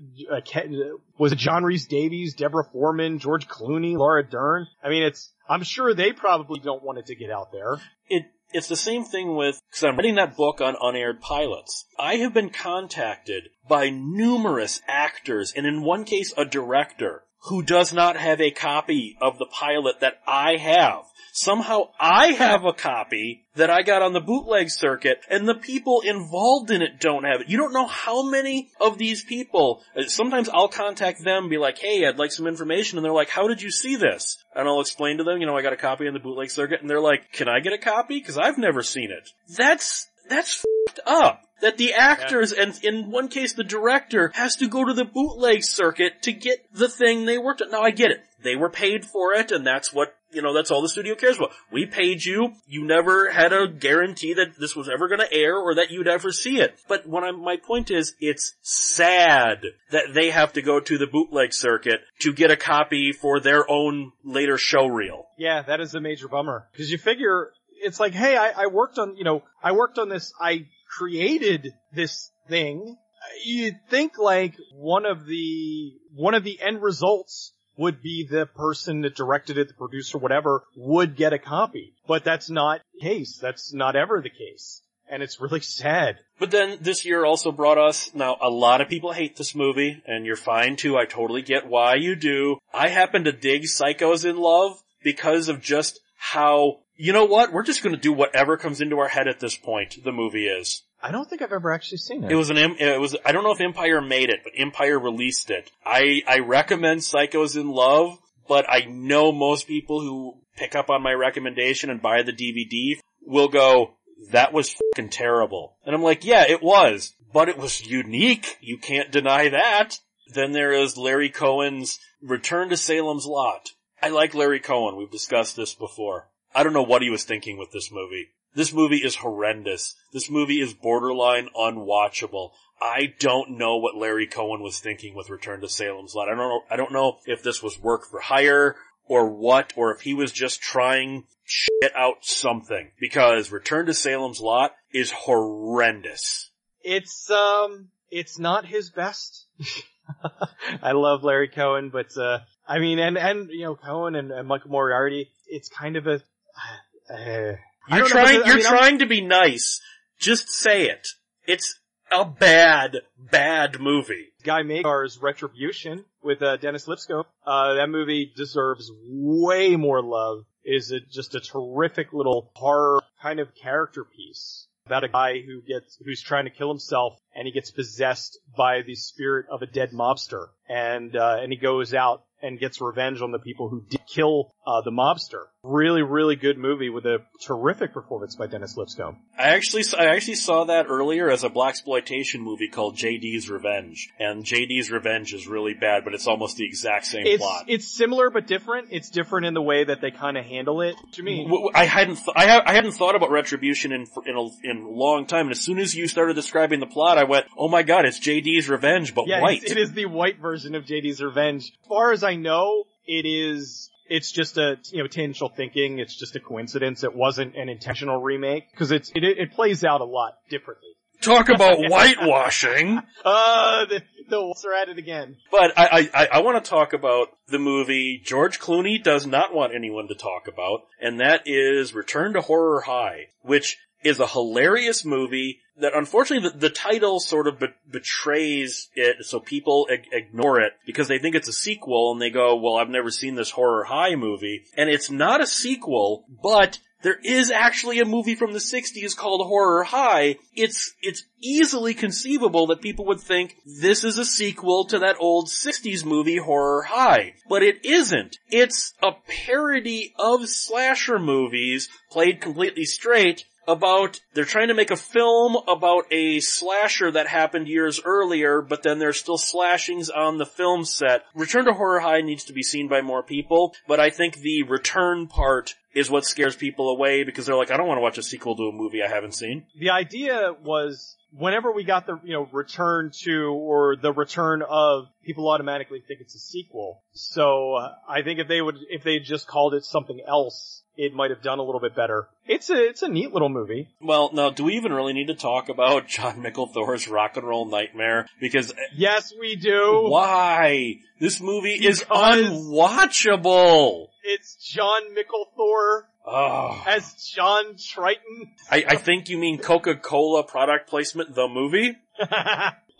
[1.17, 4.67] was it John Rhys Davies, Deborah Foreman, George Clooney, Laura Dern?
[4.83, 7.77] I mean, it's, I'm sure they probably don't want it to get out there.
[8.09, 11.85] It, it's the same thing with, cause I'm writing that book on unaired pilots.
[11.99, 17.91] I have been contacted by numerous actors and in one case a director who does
[17.91, 21.03] not have a copy of the pilot that I have.
[21.35, 26.01] Somehow I have a copy that I got on the bootleg circuit and the people
[26.01, 27.49] involved in it don't have it.
[27.49, 32.05] You don't know how many of these people, sometimes I'll contact them, be like, hey,
[32.05, 34.37] I'd like some information and they're like, how did you see this?
[34.55, 36.81] And I'll explain to them, you know, I got a copy on the bootleg circuit
[36.81, 38.21] and they're like, can I get a copy?
[38.21, 39.27] Cause I've never seen it.
[39.57, 40.63] That's, that's
[41.07, 42.63] up that the actors yeah.
[42.63, 46.59] and in one case the director has to go to the bootleg circuit to get
[46.73, 47.71] the thing they worked on.
[47.71, 48.21] Now I get it.
[48.43, 51.37] They were paid for it and that's what, you know, that's all the studio cares
[51.37, 51.51] about.
[51.71, 52.53] We paid you.
[52.67, 56.31] You never had a guarantee that this was ever gonna air or that you'd ever
[56.31, 56.79] see it.
[56.87, 61.07] But what I'm, my point is, it's sad that they have to go to the
[61.07, 65.27] bootleg circuit to get a copy for their own later show reel.
[65.37, 66.67] Yeah, that is a major bummer.
[66.75, 70.09] Cause you figure, it's like, hey, I, I worked on, you know, I worked on
[70.09, 70.67] this, I
[70.97, 72.97] created this thing,
[73.45, 79.01] you'd think like one of the, one of the end results would be the person
[79.01, 81.93] that directed it, the producer, whatever, would get a copy.
[82.07, 83.37] But that's not the case.
[83.41, 84.81] That's not ever the case.
[85.09, 86.19] And it's really sad.
[86.39, 90.01] But then this year also brought us, now a lot of people hate this movie,
[90.05, 92.57] and you're fine too, I totally get why you do.
[92.73, 97.51] I happen to dig Psychos in Love because of just how you know what?
[97.51, 100.03] We're just to do whatever comes into our head at this point.
[100.03, 100.83] The movie is.
[101.03, 102.31] I don't think I've ever actually seen it.
[102.31, 105.51] It was an it was I don't know if Empire made it, but Empire released
[105.51, 105.69] it.
[105.85, 111.03] I I recommend Psychos in Love, but I know most people who pick up on
[111.03, 113.95] my recommendation and buy the DVD will go,
[114.31, 118.57] "That was fucking terrible." And I'm like, "Yeah, it was, but it was unique.
[118.61, 119.99] You can't deny that."
[120.33, 123.71] Then there is Larry Cohen's Return to Salem's Lot.
[124.01, 124.95] I like Larry Cohen.
[124.95, 126.29] We've discussed this before.
[126.55, 128.29] I don't know what he was thinking with this movie.
[128.55, 129.95] This movie is horrendous.
[130.11, 132.51] This movie is borderline unwatchable.
[132.81, 136.27] I don't know what Larry Cohen was thinking with Return to Salem's Lot.
[136.27, 139.93] I don't know, I don't know if this was work for hire or what, or
[139.93, 142.91] if he was just trying shit out something.
[142.99, 146.49] Because Return to Salem's Lot is horrendous.
[146.81, 149.45] It's, um, it's not his best.
[150.83, 154.47] I love Larry Cohen, but, uh, I mean, and, and, you know, Cohen and, and
[154.47, 156.21] Michael Moriarty, it's kind of a,
[157.13, 157.55] uh,
[157.89, 158.45] you're trying.
[158.45, 158.99] You're mean, trying I'm...
[158.99, 159.81] to be nice.
[160.19, 161.07] Just say it.
[161.45, 161.79] It's
[162.11, 164.33] a bad, bad movie.
[164.43, 167.25] Guy Magar's Retribution with uh, Dennis Lipscomb.
[167.45, 170.45] Uh, that movie deserves way more love.
[170.63, 175.61] Is it just a terrific little horror kind of character piece about a guy who
[175.61, 179.65] gets who's trying to kill himself and he gets possessed by the spirit of a
[179.65, 183.81] dead mobster and uh, and he goes out and gets revenge on the people who
[183.89, 185.45] did kill uh, the mobster.
[185.63, 189.19] Really, really good movie with a terrific performance by Dennis Lipscomb.
[189.37, 194.09] I actually, I actually saw that earlier as a black exploitation movie called JD's Revenge,
[194.19, 197.65] and JD's Revenge is really bad, but it's almost the exact same it's, plot.
[197.69, 198.89] It's similar but different.
[198.91, 200.95] It's different in the way that they kind of handle it.
[200.95, 201.69] What do you mean?
[201.73, 204.89] I hadn't, th- I, ha- I hadn't thought about Retribution in in a, in a
[204.89, 207.83] long time, and as soon as you started describing the plot, I went, "Oh my
[207.83, 211.71] god, it's JD's Revenge, but yeah, white." It is the white version of JD's Revenge.
[211.83, 215.99] As far as I know, it is it's just a you know tangential thinking.
[215.99, 217.03] It's just a coincidence.
[217.03, 220.89] It wasn't an intentional remake because it's it, it plays out a lot differently.
[221.21, 222.99] Talk about whitewashing.
[223.23, 225.37] Uh, the, the are at it again.
[225.51, 229.73] But I, I, I want to talk about the movie George Clooney does not want
[229.73, 235.05] anyone to talk about, and that is Return to Horror High, which is a hilarious
[235.05, 240.59] movie that unfortunately the, the title sort of be- betrays it so people ig- ignore
[240.59, 243.51] it because they think it's a sequel and they go, well, I've never seen this
[243.51, 244.65] horror high movie.
[244.77, 249.45] And it's not a sequel, but there is actually a movie from the 60s called
[249.45, 254.99] Horror High, it's, it's easily conceivable that people would think this is a sequel to
[254.99, 257.33] that old 60s movie Horror High.
[257.49, 258.37] But it isn't.
[258.49, 259.11] It's a
[259.45, 266.05] parody of slasher movies played completely straight about they're trying to make a film about
[266.11, 271.23] a slasher that happened years earlier, but then there's still slashings on the film set.
[271.33, 274.63] Return to Horror High needs to be seen by more people, but I think the
[274.63, 278.17] return part is what scares people away because they're like, I don't want to watch
[278.17, 279.65] a sequel to a movie I haven't seen.
[279.79, 285.07] The idea was whenever we got the, you know, return to or the return of,
[285.23, 287.01] people automatically think it's a sequel.
[287.13, 291.13] So uh, I think if they would, if they just called it something else, it
[291.13, 292.27] might have done a little bit better.
[292.45, 293.87] It's a, it's a neat little movie.
[294.01, 297.47] Well, now, do we even really need to talk about Jon Mikl Thor's Rock and
[297.47, 298.27] Roll Nightmare?
[298.39, 300.03] Because eh, Yes, we do.
[300.07, 300.99] why?
[301.19, 304.07] This movie is unwatchable.
[304.23, 306.81] It's John Micklethor Oh.
[306.87, 308.53] as John Triton.
[308.71, 311.97] I, I think you mean Coca-Cola product placement, the movie?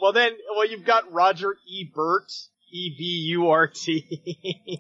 [0.02, 1.86] well then, well you've got Roger E.
[1.94, 2.32] Burt,
[2.72, 4.06] E-B-U-R-T.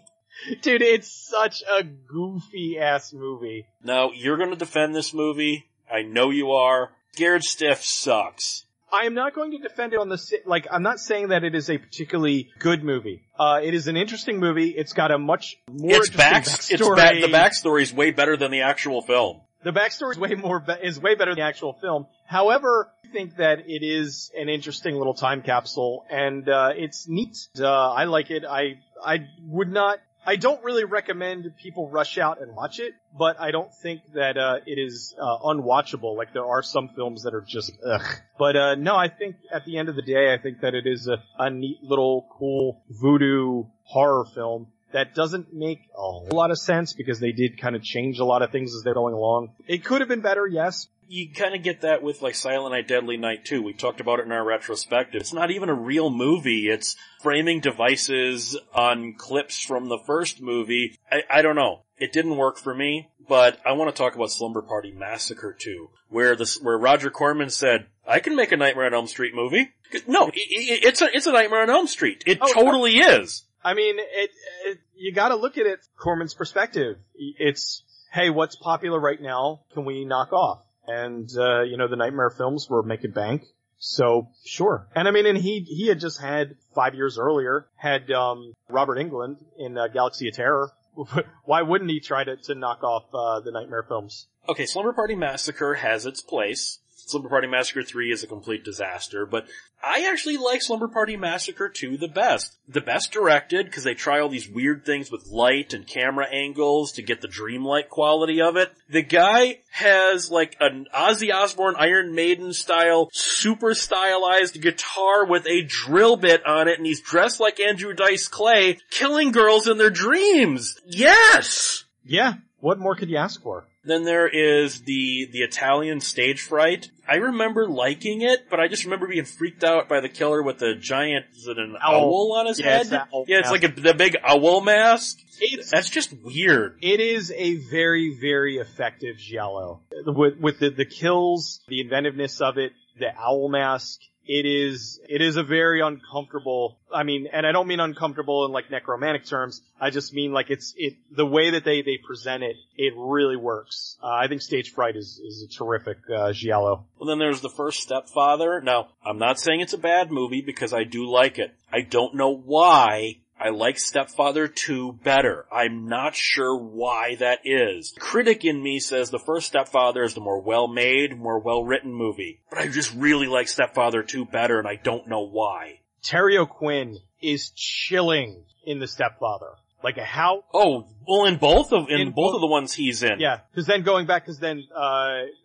[0.61, 3.65] Dude, it's such a goofy ass movie.
[3.83, 5.65] Now, you're gonna defend this movie.
[5.91, 6.91] I know you are.
[7.13, 8.65] Scared Stiff sucks.
[8.91, 10.67] I am not going to defend it on the like.
[10.71, 13.23] I'm not saying that it is a particularly good movie.
[13.39, 14.69] Uh, it is an interesting movie.
[14.69, 17.11] It's got a much more Its interesting back, backstory.
[17.13, 17.33] its the
[17.67, 19.41] backstory is way better than the actual film.
[19.63, 22.05] The backstory is way more is way better than the actual film.
[22.27, 27.35] However, I think that it is an interesting little time capsule, and uh, it's neat.
[27.59, 28.43] Uh, I like it.
[28.45, 29.99] I I would not.
[30.25, 34.37] I don't really recommend people rush out and watch it, but I don't think that
[34.37, 36.15] uh, it is uh, unwatchable.
[36.15, 38.05] Like there are some films that are just ugh.
[38.39, 40.87] But uh, no, I think at the end of the day, I think that it
[40.87, 46.51] is a, a neat little cool voodoo horror film that doesn't make a whole lot
[46.51, 49.13] of sense because they did kind of change a lot of things as they're going
[49.13, 49.49] along.
[49.67, 50.87] It could have been better, yes.
[51.09, 53.61] You kind of get that with like Silent Night, Deadly Night too.
[53.61, 55.21] We talked about it in our retrospective.
[55.21, 56.69] It's not even a real movie.
[56.69, 60.97] It's framing devices on clips from the first movie.
[61.11, 61.81] I, I don't know.
[61.97, 65.89] It didn't work for me, but I want to talk about Slumber Party Massacre 2,
[66.09, 69.71] where this, where Roger Corman said, I can make a Nightmare on Elm Street movie.
[70.07, 72.23] No, it's a, it's a Nightmare on Elm Street.
[72.25, 73.43] It Oh, totally is.
[73.63, 74.31] I mean, it,
[74.65, 76.97] it you got to look at it Corman's perspective.
[77.15, 79.61] It's hey, what's popular right now?
[79.73, 80.63] Can we knock off?
[80.85, 83.43] And uh, you know, the Nightmare films were making bank.
[83.77, 88.09] So sure, and I mean, and he he had just had five years earlier had
[88.11, 90.71] um, Robert Englund in uh, Galaxy of Terror.
[91.43, 94.27] Why wouldn't he try to to knock off uh, the Nightmare films?
[94.47, 96.79] Okay, Slumber Party Massacre has its place.
[97.05, 99.45] Slumber Party Massacre 3 is a complete disaster, but
[99.83, 102.55] I actually like Slumber Party Massacre 2 the best.
[102.67, 106.93] The best directed, because they try all these weird things with light and camera angles
[106.93, 108.71] to get the dreamlike quality of it.
[108.89, 115.63] The guy has like an Ozzy Osbourne Iron Maiden style, super stylized guitar with a
[115.63, 119.89] drill bit on it, and he's dressed like Andrew Dice Clay, killing girls in their
[119.89, 120.79] dreams!
[120.85, 121.83] Yes!
[122.05, 123.65] Yeah, what more could you ask for?
[123.85, 126.89] Then there is the the Italian stage fright.
[127.07, 130.59] I remember liking it, but I just remember being freaked out by the killer with
[130.59, 131.95] the giant is it an Owl.
[131.95, 132.87] owl, on his Yeah, head?
[132.91, 133.05] yeah,
[133.39, 133.51] it's mask.
[133.51, 135.19] like a, the big owl mask.
[135.41, 136.77] It's That's just weird.
[136.81, 139.81] It is a very, very effective giallo.
[140.05, 145.21] With, with the, the kills, the inventiveness of it, the owl mask, it is, it
[145.21, 149.61] is a very uncomfortable, I mean, and I don't mean uncomfortable in like Nekromantik terms,
[149.79, 153.35] I just mean like it's, it, the way that they, they present it, it really
[153.37, 153.97] works.
[154.01, 156.85] Uh, I think Stage Fright is, is a terrific, uh, giallo.
[156.97, 158.61] Well, then there's the first stepfather.
[158.61, 161.53] Now, I'm not saying it's a bad movie because I do like it.
[161.71, 165.45] I don't know why I like Stepfather 2 better.
[165.51, 167.93] I'm not sure why that is.
[167.99, 172.39] Critic in me says the first Stepfather is the more well-made, more well-written movie.
[172.49, 175.79] But I just really like Stepfather 2 better and I don't know why.
[176.01, 179.55] Terry O'Quinn is chilling in The Stepfather.
[179.83, 182.71] Like a how, Oh, well in both of, in, In both, both- of the ones
[182.73, 183.19] he's in.
[183.19, 184.63] Yeah, because then going back, because then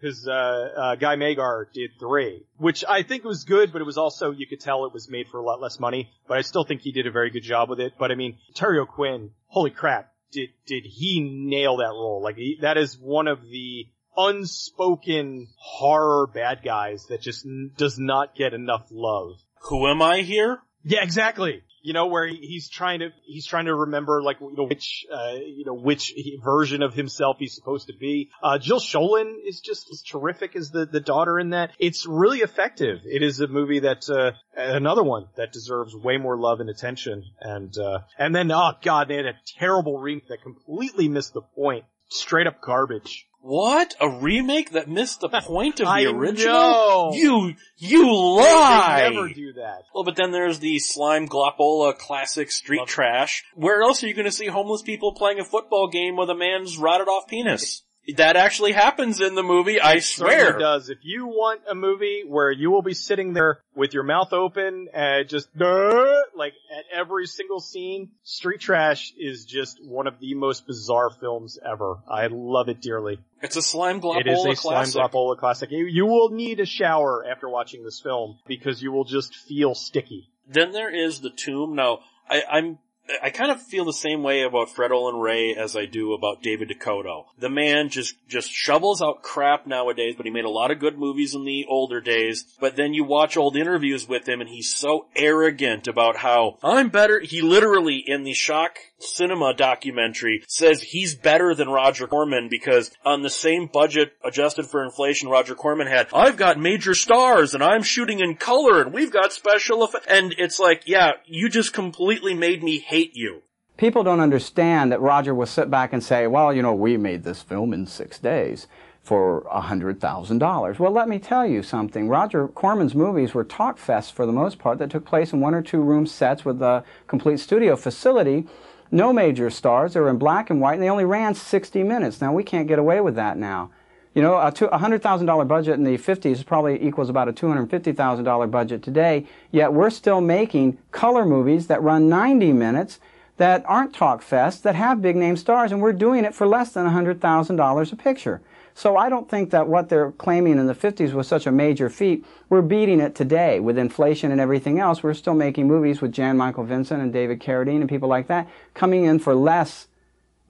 [0.01, 3.98] because uh, uh, Guy Magar did three, which I think was good, but it was
[3.98, 6.11] also you could tell it was made for a lot less money.
[6.29, 7.94] But I still think he did a very good job with it.
[7.98, 12.20] But I mean, Terry O'Quinn, holy crap, did did he nail that role?
[12.22, 17.98] Like he, that is one of the unspoken horror bad guys that just n- does
[17.98, 19.33] not get enough love.
[19.62, 20.59] Who am I here?
[20.85, 21.62] Yeah, exactly.
[21.88, 25.07] You know where he, he's trying to he's trying to remember like you know which
[25.11, 26.12] uh, you know which
[26.44, 28.29] version of himself he's supposed to be.
[28.42, 31.70] Uh, Jill Schoelen is just as terrific as the the daughter in that.
[31.79, 32.98] It's really effective.
[33.07, 37.24] It is a movie that uh, another one that deserves way more love and attention.
[37.40, 41.40] And uh, and then oh god, they had a terrible remake that completely missed the
[41.40, 41.87] point.
[42.09, 43.27] Straight up garbage.
[43.40, 43.94] What?
[44.01, 46.53] A remake that missed the point of the I original?
[46.53, 47.11] know.
[47.15, 49.00] You, you They- lie!
[49.09, 49.83] They never do that.
[49.94, 53.44] Well, but then there's the Slime Glopola classic street Love trash.
[53.54, 56.77] Where else are you gonna see homeless people playing a football game with a man's
[56.79, 57.85] rotted off penis?
[58.17, 60.56] That actually happens in the movie, I swear.
[60.56, 60.88] It does.
[60.88, 64.88] If you want a movie where you will be sitting there with your mouth open
[64.94, 70.67] and just like at every single scene, Street Trash is just one of the most
[70.67, 71.98] bizarre films ever.
[72.09, 73.19] I love it dearly.
[73.42, 75.02] It's a Slime it is Glopola a slime classic.
[75.02, 75.71] Glopola classic.
[75.71, 79.75] You, you will need a shower after watching this film because you will just feel
[79.75, 80.31] sticky.
[80.48, 81.75] Then there is the tomb.
[81.75, 82.79] Now, I, I'm,
[83.23, 86.42] I kind of feel the same way about Fred Olen Ray as I do about
[86.42, 87.25] David DeCoteau.
[87.38, 90.98] The man just, just shovels out crap nowadays, but he made a lot of good
[90.98, 92.44] movies in the older days.
[92.61, 96.90] But then you watch old interviews with him and he's so arrogant about how I'm
[96.90, 97.21] better.
[97.21, 103.23] He literally in the shock cinema documentary says he's better than Roger Corman because on
[103.23, 107.83] the same budget adjusted for inflation Roger Corman had, I've got major stars and I'm
[107.83, 110.07] shooting in color and we've got special effects.
[110.09, 113.42] And it's like, yeah, you just completely made me hate you.
[113.77, 117.23] People don't understand that Roger will sit back and say, well, you know, we made
[117.23, 118.67] this film in six days
[119.09, 120.79] for $100,000.
[120.79, 122.09] Well, let me tell you something.
[122.09, 125.55] Roger Corman's movies were talk fests for the most part that took place in one
[125.55, 128.46] or two room sets with a complete studio facility.
[128.91, 129.95] No major stars.
[129.95, 132.21] They were in black and white and they only ran 60 minutes.
[132.21, 133.71] Now, we can't get away with that now.
[134.15, 139.27] You know, a $100,000 budget in the 50s probably equals about a $250,000 budget today,
[139.53, 142.99] yet we're still making color movies that run 90 minutes
[143.37, 146.73] that aren't talk fest, that have big name stars, and we're doing it for less
[146.73, 148.41] than $100,000 a picture.
[148.79, 151.90] So I don't think that what they're claiming in the 50s was such a major
[151.90, 152.24] feat.
[152.48, 155.02] We're beating it today with inflation and everything else.
[155.02, 158.48] We're still making movies with Jan Michael Vincent and David Carradine and people like that
[158.74, 159.88] coming in for less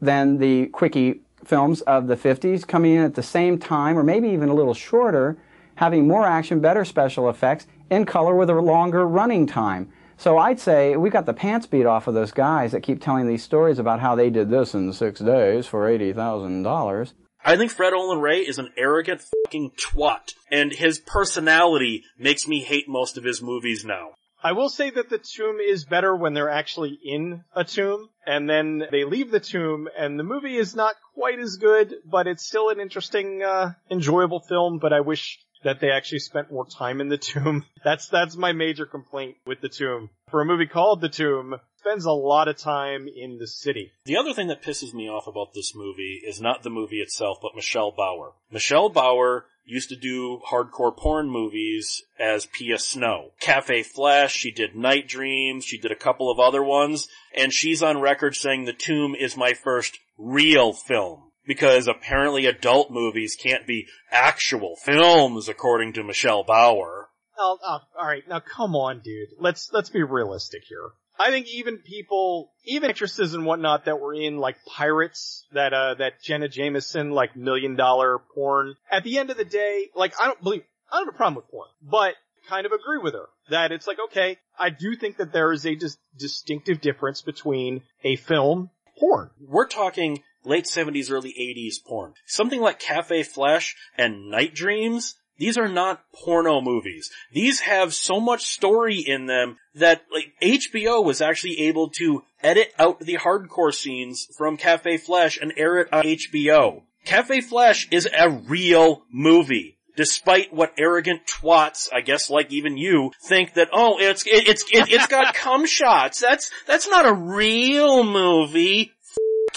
[0.02, 4.28] than the quickie films of the 50s, coming in at the same time or maybe
[4.28, 5.38] even a little shorter,
[5.76, 9.90] having more action, better special effects, in color with a longer running time.
[10.18, 13.26] So I'd say we got the pants beat off of those guys that keep telling
[13.26, 17.12] these stories about how they did this in six days for $80,000.
[17.44, 22.62] I think Fred Olen Ray is an arrogant fucking twat, and his personality makes me
[22.62, 24.10] hate most of his movies now.
[24.42, 28.48] I will say that the tomb is better when they're actually in a tomb, and
[28.48, 32.46] then they leave the tomb, and the movie is not quite as good, but it's
[32.46, 37.00] still an interesting, uh, enjoyable film, but I wish that they actually spent more time
[37.00, 37.64] in the tomb.
[37.84, 40.10] That's, that's my major complaint with the tomb.
[40.30, 43.92] For a movie called The Tomb, spends a lot of time in the city.
[44.04, 47.38] The other thing that pisses me off about this movie is not the movie itself,
[47.40, 48.32] but Michelle Bauer.
[48.50, 53.30] Michelle Bauer used to do hardcore porn movies as Pia Snow.
[53.38, 57.82] Cafe Flesh, she did Night Dreams, she did a couple of other ones, and she's
[57.82, 61.27] on record saying The Tomb is my first real film.
[61.48, 67.08] Because apparently adult movies can't be actual films according to Michelle Bauer.
[67.38, 69.30] Oh, oh, alright, now come on, dude.
[69.40, 70.90] Let's, let's be realistic here.
[71.18, 75.94] I think even people, even actresses and whatnot that were in like Pirates, that, uh,
[75.94, 80.26] that Jenna Jameson, like million dollar porn, at the end of the day, like I
[80.26, 82.14] don't believe, I don't have a problem with porn, but
[82.48, 85.66] kind of agree with her that it's like, okay, I do think that there is
[85.66, 89.30] a dis- distinctive difference between a film, porn.
[89.40, 92.14] We're talking late 70s, early 80s porn.
[92.26, 97.10] Something like Cafe Flesh and Night Dreams, these are not porno movies.
[97.32, 102.72] These have so much story in them that like HBO was actually able to edit
[102.78, 106.82] out the hardcore scenes from Cafe Flesh and air it on HBO.
[107.04, 109.76] Cafe Flesh is a real movie.
[109.96, 114.62] Despite what arrogant twats, I guess like even you, think that, oh, it's, it, it's,
[114.70, 116.20] it, it's got cum shots.
[116.20, 118.92] That's, that's not a real movie.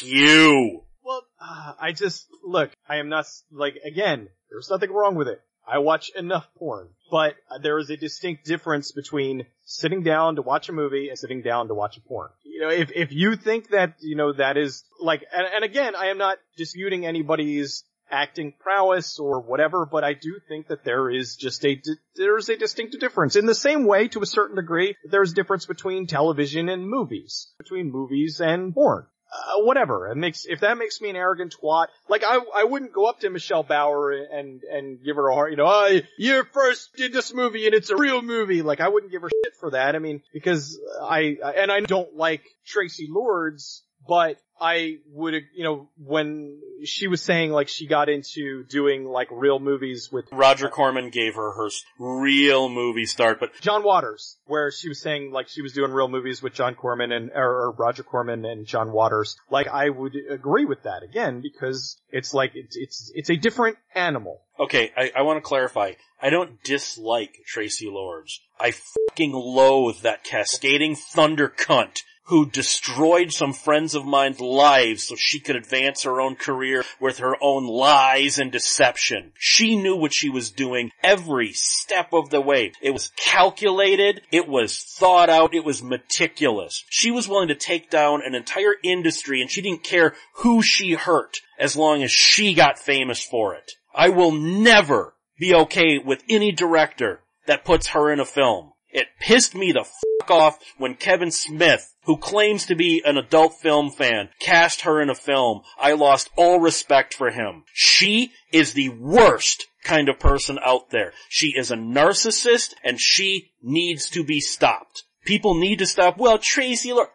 [0.01, 0.83] You.
[1.03, 5.41] Well, uh, I just, look, I am not, like, again, there's nothing wrong with it.
[5.67, 10.69] I watch enough porn, but there is a distinct difference between sitting down to watch
[10.69, 12.29] a movie and sitting down to watch a porn.
[12.43, 15.95] You know, if, if you think that, you know, that is, like, and, and again,
[15.95, 21.09] I am not disputing anybody's acting prowess or whatever, but I do think that there
[21.09, 21.81] is just a,
[22.15, 23.35] there's a distinct difference.
[23.35, 27.53] In the same way, to a certain degree, there's a difference between television and movies,
[27.57, 30.09] between movies and porn uh, whatever.
[30.11, 31.87] It makes if that makes me an arrogant twat.
[32.09, 35.51] Like I I wouldn't go up to Michelle Bauer and and give her a heart.
[35.51, 38.61] You know, oh, you first did this movie and it's a real movie.
[38.61, 39.95] Like I wouldn't give her shit for that.
[39.95, 43.83] I mean, because I and I don't like Traci Lords.
[44.07, 49.27] but I would, you know, when she was saying like she got into doing like
[49.31, 54.71] real movies with Roger Corman gave her her real movie start, but John Waters, where
[54.71, 57.71] she was saying like she was doing real movies with John Corman and or, or
[57.71, 59.35] Roger Corman and John Waters.
[59.49, 63.77] Like I would agree with that again because it's like it's it's it's a different
[63.95, 64.41] animal.
[64.59, 65.93] Okay, I, I want to clarify.
[66.21, 68.39] I don't dislike Traci Lords.
[68.59, 68.73] I
[69.09, 75.39] fucking loathe that cascading thunder cunt who destroyed some friends of mine's lives so she
[75.39, 79.31] could advance her own career with her own lies and deception.
[79.37, 82.71] She knew what she was doing every step of the way.
[82.81, 86.83] It was calculated, it was thought out, it was meticulous.
[86.89, 90.93] She was willing to take down an entire industry and she didn't care who she
[90.93, 93.73] hurt as long as she got famous for it.
[93.93, 98.71] I will never be okay with any director that puts her in a film.
[98.89, 103.53] It pissed me the fuck off when Kevin Smith, who claims to be an adult
[103.61, 105.61] film fan, cast her in a film.
[105.79, 107.63] I lost all respect for him.
[107.73, 111.13] She is the worst kind of person out there.
[111.29, 115.03] She is a narcissist and she needs to be stopped.
[115.25, 117.09] People need to stop, well, Traci Lord,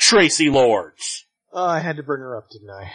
[0.00, 1.26] Traci Lords.
[1.52, 2.92] Oh, I had to bring her up, didn't I?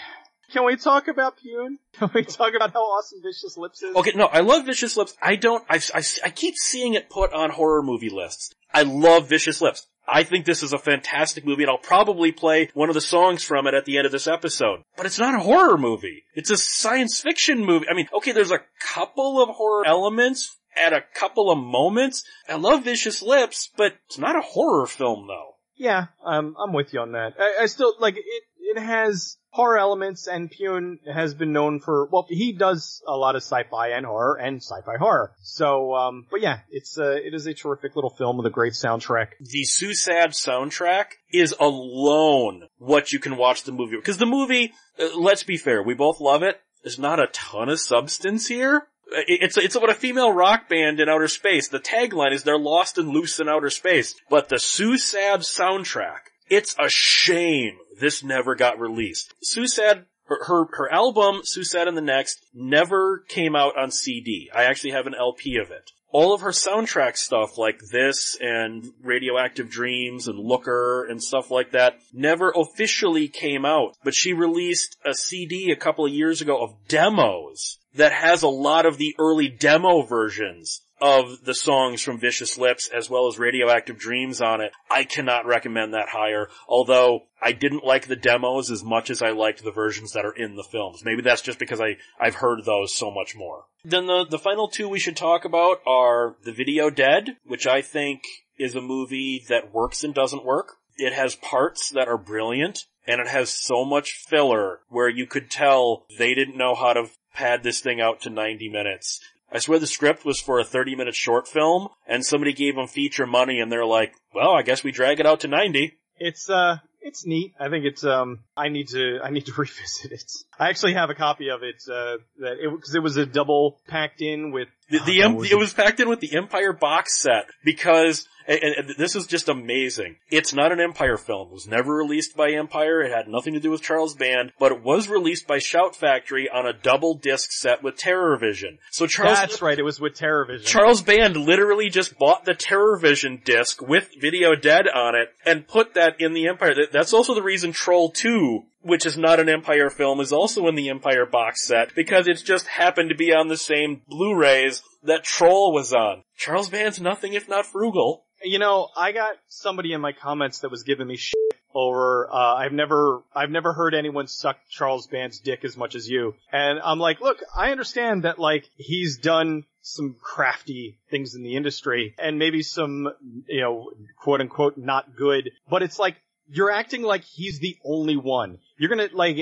[0.54, 1.78] Can we talk about Pyun?
[1.94, 3.96] Can we talk about how awesome Vicious Lips is?
[3.96, 5.18] Okay, no, I love Vicious Lips.
[5.20, 8.54] I don't, I, I, I keep seeing it put on horror movie lists.
[8.72, 9.88] I love Vicious Lips.
[10.08, 13.42] I think this is a fantastic movie and I'll probably play one of the songs
[13.42, 14.84] from it at the end of this episode.
[14.96, 16.24] But it's not a horror movie.
[16.36, 17.88] It's a science fiction movie.
[17.90, 18.62] I mean, okay, there's a
[18.94, 22.26] couple of horror elements at a couple of moments.
[22.48, 25.56] I love Vicious Lips, but it's not a horror film though.
[25.76, 27.34] Yeah, um, I'm with you on that.
[27.40, 28.44] I, I still like it.
[28.60, 33.36] It has horror elements, and Pyun has been known for well, he does a lot
[33.36, 35.32] of sci-fi and horror and sci-fi horror.
[35.44, 38.74] So, um, but yeah, it's uh, it is a terrific little film with a great
[38.74, 39.30] soundtrack.
[39.40, 43.96] the Sue Saad soundtrack is alone what you can watch the movie.
[43.96, 46.60] Because the movie, uh, let's be fair, we both love it.
[46.84, 48.88] There's not a ton of substance here.
[49.28, 51.68] It's it's about a female rock band in outer space.
[51.68, 56.33] The tagline is "They're lost and loose in outer space." But the Sue Saad soundtrack,
[56.50, 59.34] it's a shame this never got released.
[59.42, 63.92] Sue Saad, her her, her album Sue Saad and the Next never came out on
[63.92, 64.50] CD.
[64.54, 68.94] I actually have an LP of it all of her soundtrack stuff like this and
[69.02, 74.96] Radioactive Dreams and Looker and stuff like that never officially came out, but she released
[75.04, 79.16] a CD a couple of years ago of demos that has a lot of the
[79.18, 84.62] early demo versions of the songs from Vicious Lips as well as Radioactive Dreams on
[84.62, 84.72] it.
[84.90, 89.32] I cannot recommend that higher, although I didn't like the demos as much as I
[89.32, 91.04] liked the versions that are in the films.
[91.04, 93.66] Maybe that's just because I, I've heard those so much more.
[93.84, 97.82] Then the, the final two we should talk about are The Video Dead, which I
[97.82, 98.22] think
[98.58, 100.78] is a movie that works and doesn't work.
[100.98, 105.50] It has parts that are brilliant, and it has so much filler where you could
[105.50, 109.20] tell they didn't know how to pad this thing out to 90 minutes.
[109.54, 112.88] I swear the script was for a 30 minute short film, and somebody gave them
[112.88, 115.94] feature money, and they're like, well, I guess we drag it out to 90.
[116.18, 117.54] It's uh, it's neat.
[117.60, 120.32] I think it's um, I need to I need to revisit it.
[120.58, 123.80] I actually have a copy of it uh, that it because it was a double
[123.88, 127.20] packed in with The, the Oh, was it was packed in with the Empire box
[127.20, 130.18] set because and, and this is just amazing.
[130.30, 131.50] It's not an Empire film.
[131.50, 133.02] It was never released by Empire.
[133.02, 136.50] It had nothing to do with Charles Band, but it was released by Shout Factory
[136.50, 138.80] on a double disc set with Terrorvision.
[138.92, 139.80] So Charles That's right.
[139.80, 140.66] It was with Terrorvision.
[140.66, 145.94] Charles Band literally just bought the Terrorvision disc with Video Dead on it and put
[145.94, 146.74] that in the Empire.
[146.92, 150.76] That's also the reason Troll 2, which is not an Empire film, is also in
[150.76, 155.24] the Empire box set because it's just happened to be on the same Blu-rays that
[155.24, 156.24] Troll was on.
[156.38, 158.26] Charles Band's nothing if not frugal.
[158.44, 161.34] You know, I got somebody in my comments that was giving me shit
[161.74, 166.08] over, uh, I've never, I've never heard anyone suck Charles Band's dick as much as
[166.08, 166.36] you.
[166.52, 171.56] And I'm like, look, I understand that like, he's done some crafty things in the
[171.56, 173.10] industry and maybe some,
[173.48, 176.18] you know, quote unquote not good, but it's like,
[176.48, 178.60] you're acting like he's the only one.
[178.78, 179.38] You're gonna, like,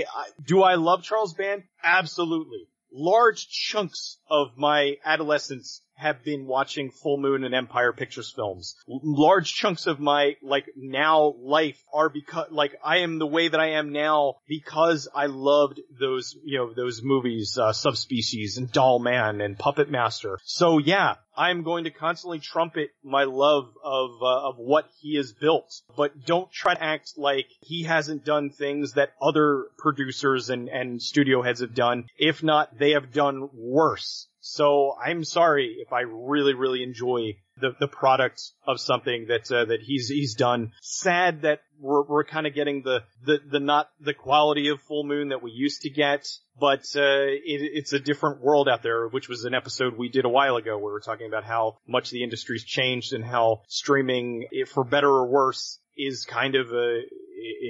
[0.46, 1.64] do I love Charles Band?
[1.84, 2.68] Absolutely.
[2.94, 8.76] Large chunks of my adolescence have been watching Full Moon and Empire Pictures films.
[8.88, 13.60] Large chunks of my, like, now life are because, like, I am the way that
[13.60, 18.98] I am now because I loved those, you know, those movies, uh, Subspecies and Doll
[18.98, 20.40] Man and Puppet Master.
[20.44, 25.34] So yeah, I'm going to constantly trumpet my love of, uh, of what he has
[25.34, 25.72] built.
[25.96, 31.02] But don't try to act like he hasn't done things that other producers and, and
[31.02, 32.06] studio heads have done.
[32.18, 34.28] If not, they have done worse.
[34.42, 39.66] So I'm sorry if I really, really enjoy the the product of something that uh,
[39.66, 40.72] that he's he's done.
[40.82, 45.04] Sad that we're we're kind of getting the the the not the quality of Full
[45.04, 46.28] Moon that we used to get,
[46.60, 50.26] but uh, it, it's a different world out there, which was an episode we did
[50.26, 53.62] a while ago where we are talking about how much the industry's changed and how
[53.68, 57.02] streaming, for better or worse, is kind of a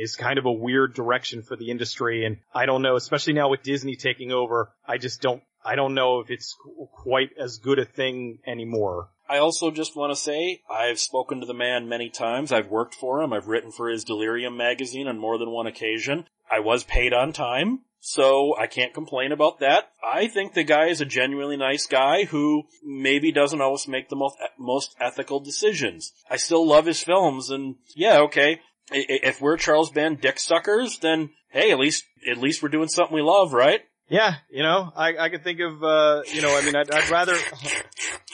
[0.02, 3.50] is kind of a weird direction for the industry and I don't know especially now
[3.50, 6.56] with Disney taking over I just don't I don't know if it's
[6.92, 9.10] quite as good a thing anymore.
[9.30, 12.52] I also just want to say I've spoken to the man many times.
[12.52, 13.32] I've worked for him.
[13.32, 16.26] I've written for his Delirium magazine on more than one occasion.
[16.52, 19.92] I was paid on time, so I can't complain about that.
[20.04, 24.18] I think the guy is a genuinely nice guy who maybe doesn't always make the
[24.18, 26.12] most most ethical decisions.
[26.30, 28.60] I still love his films, and yeah, okay.
[28.92, 33.16] If we're Charles Band dick suckers, then hey, at least at least we're doing something
[33.16, 33.82] we love, right?
[34.12, 37.10] Yeah, you know, I I could think of uh, you know, I mean, I'd, I'd
[37.10, 37.38] rather,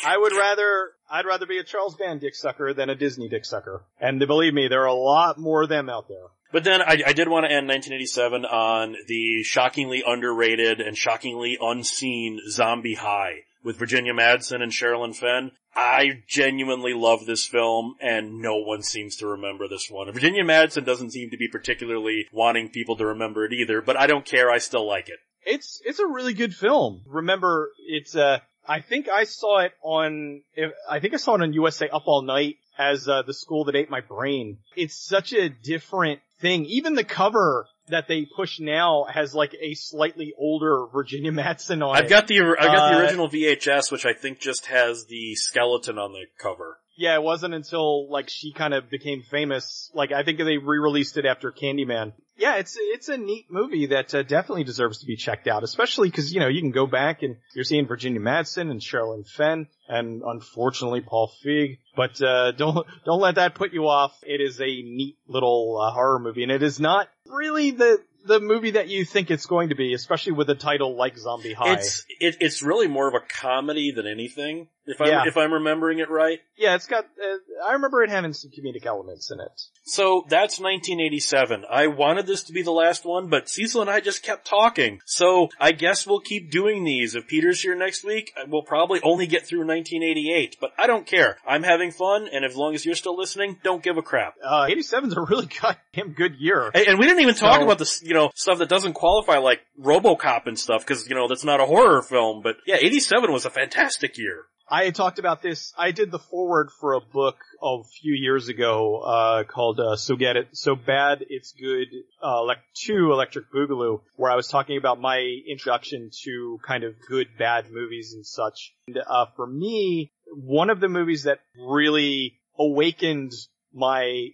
[0.03, 3.45] I would rather, I'd rather be a Charles Band dick sucker than a Disney dick
[3.45, 3.83] sucker.
[4.01, 6.25] And believe me, there are a lot more of them out there.
[6.51, 11.59] But then I, I did want to end 1987 on the shockingly underrated and shockingly
[11.61, 15.51] unseen Zombie High with Virginia Madsen and Sherilyn Fenn.
[15.75, 20.11] I genuinely love this film and no one seems to remember this one.
[20.11, 24.07] Virginia Madsen doesn't seem to be particularly wanting people to remember it either, but I
[24.07, 25.19] don't care, I still like it.
[25.45, 27.01] It's it's a really good film.
[27.07, 30.41] Remember, it's uh I think I saw it on
[30.89, 33.75] I think I saw it on USA Up All Night as uh, the school that
[33.75, 34.59] ate my brain.
[34.75, 36.65] It's such a different thing.
[36.65, 41.95] Even the cover that they push now has like a slightly older Virginia Madsen on
[41.95, 42.09] I've it.
[42.09, 45.97] got the I got the uh, original VHS, which I think just has the skeleton
[45.97, 46.77] on the cover.
[46.97, 49.91] Yeah, it wasn't until like she kind of became famous.
[49.93, 52.13] Like I think they re-released it after Candyman.
[52.37, 56.09] Yeah, it's it's a neat movie that uh, definitely deserves to be checked out, especially
[56.09, 59.67] because you know you can go back and you're seeing Virginia Madsen and Sherilyn Fenn
[59.87, 61.77] and unfortunately Paul Feig.
[61.95, 64.17] But uh, don't don't let that put you off.
[64.23, 68.39] It is a neat little uh, horror movie, and it is not really the the
[68.39, 71.73] movie that you think it's going to be, especially with a title like Zombie High.
[71.73, 74.67] It's it, it's really more of a comedy than anything.
[74.87, 75.23] If I'm yeah.
[75.25, 76.39] if I'm remembering it right.
[76.55, 77.03] Yeah, it's got.
[77.03, 79.61] Uh, I remember it having some comedic elements in it.
[79.83, 81.65] So that's 1987.
[81.69, 85.01] I wanted this to be the last one, but Cecil and I just kept talking.
[85.05, 87.15] So I guess we'll keep doing these.
[87.15, 90.57] If Peter's here next week, we'll probably only get through 1988.
[90.61, 91.37] But I don't care.
[91.45, 94.35] I'm having fun, and as long as you're still listening, don't give a crap.
[94.43, 96.71] Uh, 87's a really goddamn good year.
[96.73, 99.37] And, and we didn't even talk so, about this, you know, stuff that doesn't qualify
[99.37, 102.41] like RoboCop and stuff, because you know that's not a horror film.
[102.41, 104.45] But yeah, 87 was a fantastic year.
[104.69, 105.73] I talked about this.
[105.77, 110.17] I did the forward for a book a few years ago uh, called uh, "So
[110.17, 111.87] Get It, So Bad It's Good"
[112.21, 116.95] uh, like to Electric Boogaloo, where I was talking about my introduction to kind of
[117.07, 118.73] good bad movies and such.
[118.87, 123.31] And uh, for me, one of the movies that really awakened
[123.73, 124.31] my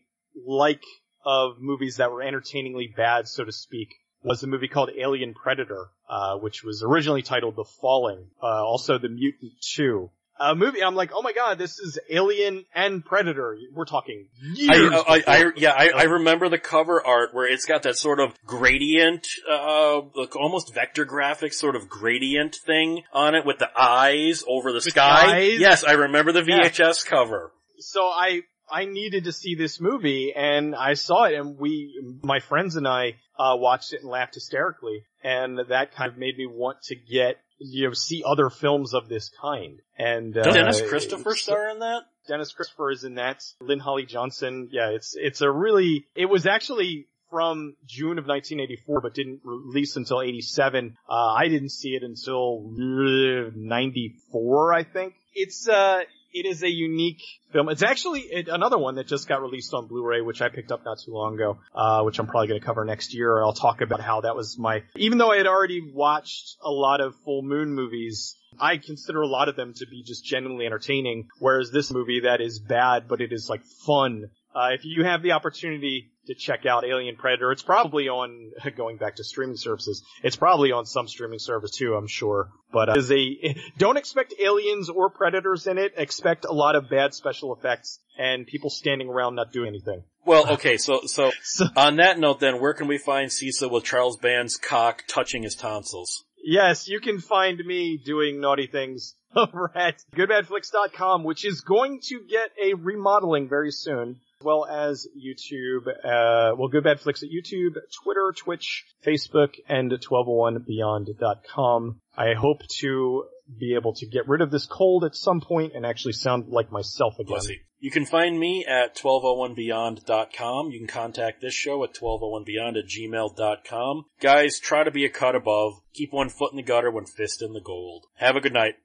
[0.47, 0.81] like
[1.23, 3.89] of movies that were entertainingly bad, so to speak,
[4.23, 8.97] was a movie called Alien Predator, uh, which was originally titled The Falling, uh, also
[8.97, 10.09] The Mutant 2
[10.39, 10.84] a movie.
[10.84, 13.57] I'm like, oh my god, this is Alien and Predator.
[13.73, 14.91] We're talking years.
[14.91, 18.19] I, I, I yeah, I, I, remember the cover art where it's got that sort
[18.19, 23.69] of gradient, uh, like almost vector graphics sort of gradient thing on it with the
[23.77, 25.38] eyes over the, the sky.
[25.38, 25.59] Eyes?
[25.59, 27.09] Yes, I remember the VHS yeah.
[27.09, 27.51] cover.
[27.79, 32.39] So I, I needed to see this movie and I saw it and we, my
[32.39, 35.03] friends and I, uh, watched it and laughed hysterically.
[35.23, 39.07] And that kind of made me want to get you know, see other films of
[39.07, 39.80] this kind.
[39.97, 42.03] And uh, Dennis Christopher star in that?
[42.28, 43.43] Dennis Christopher is in that.
[43.59, 44.70] Lynn Holly Johnson.
[44.72, 46.05] Yeah, it's it's a really.
[46.16, 50.95] It was actually from June of 1984, but didn't release until 87.
[51.09, 55.16] Uh, I didn't see it until 94, I think.
[55.34, 56.01] It's uh,
[56.34, 57.21] it is a unique
[57.51, 57.69] film.
[57.69, 60.84] It's actually it, another one that just got released on Blu-ray, which I picked up
[60.84, 63.41] not too long ago, uh, which I'm probably going to cover next year.
[63.41, 67.01] I'll talk about how that was my, even though I had already watched a lot
[67.01, 71.27] of full moon movies, I consider a lot of them to be just genuinely entertaining,
[71.39, 74.29] whereas this movie that is bad, but it is like fun.
[74.55, 77.51] Uh, if you have the opportunity to check out Alien Predator.
[77.51, 81.95] It's probably on, going back to streaming services, it's probably on some streaming service too,
[81.95, 82.49] I'm sure.
[82.71, 85.93] But uh, is a, don't expect aliens or predators in it.
[85.97, 90.03] Expect a lot of bad special effects and people standing around not doing anything.
[90.26, 93.84] Well, okay, so, so, so on that note then, where can we find Cecil with
[93.84, 96.24] Charles Band's cock touching his tonsils?
[96.45, 102.21] Yes, you can find me doing naughty things over at goodbadflix.com, which is going to
[102.30, 107.75] get a remodeling very soon well as YouTube, uh, well, Good Bad Flicks at YouTube,
[108.03, 111.99] Twitter, Twitch, Facebook, and 1201beyond.com.
[112.15, 113.25] I hope to
[113.59, 116.71] be able to get rid of this cold at some point and actually sound like
[116.71, 117.39] myself again.
[117.79, 120.71] You can find me at 1201beyond.com.
[120.71, 124.05] You can contact this show at 1201beyond at gmail.com.
[124.21, 125.73] Guys, try to be a cut above.
[125.93, 128.05] Keep one foot in the gutter, one fist in the gold.
[128.15, 128.75] Have a good night.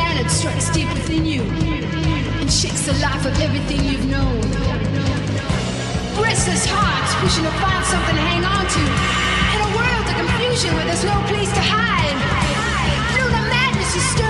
[0.00, 1.42] Planet strikes deep within you
[2.40, 4.40] and shakes the life of everything you've known.
[6.24, 8.82] Restless hearts wishing to find something to hang on to
[9.54, 12.18] in a world of confusion where there's no place to hide.
[13.16, 14.29] Lunar madness is stirring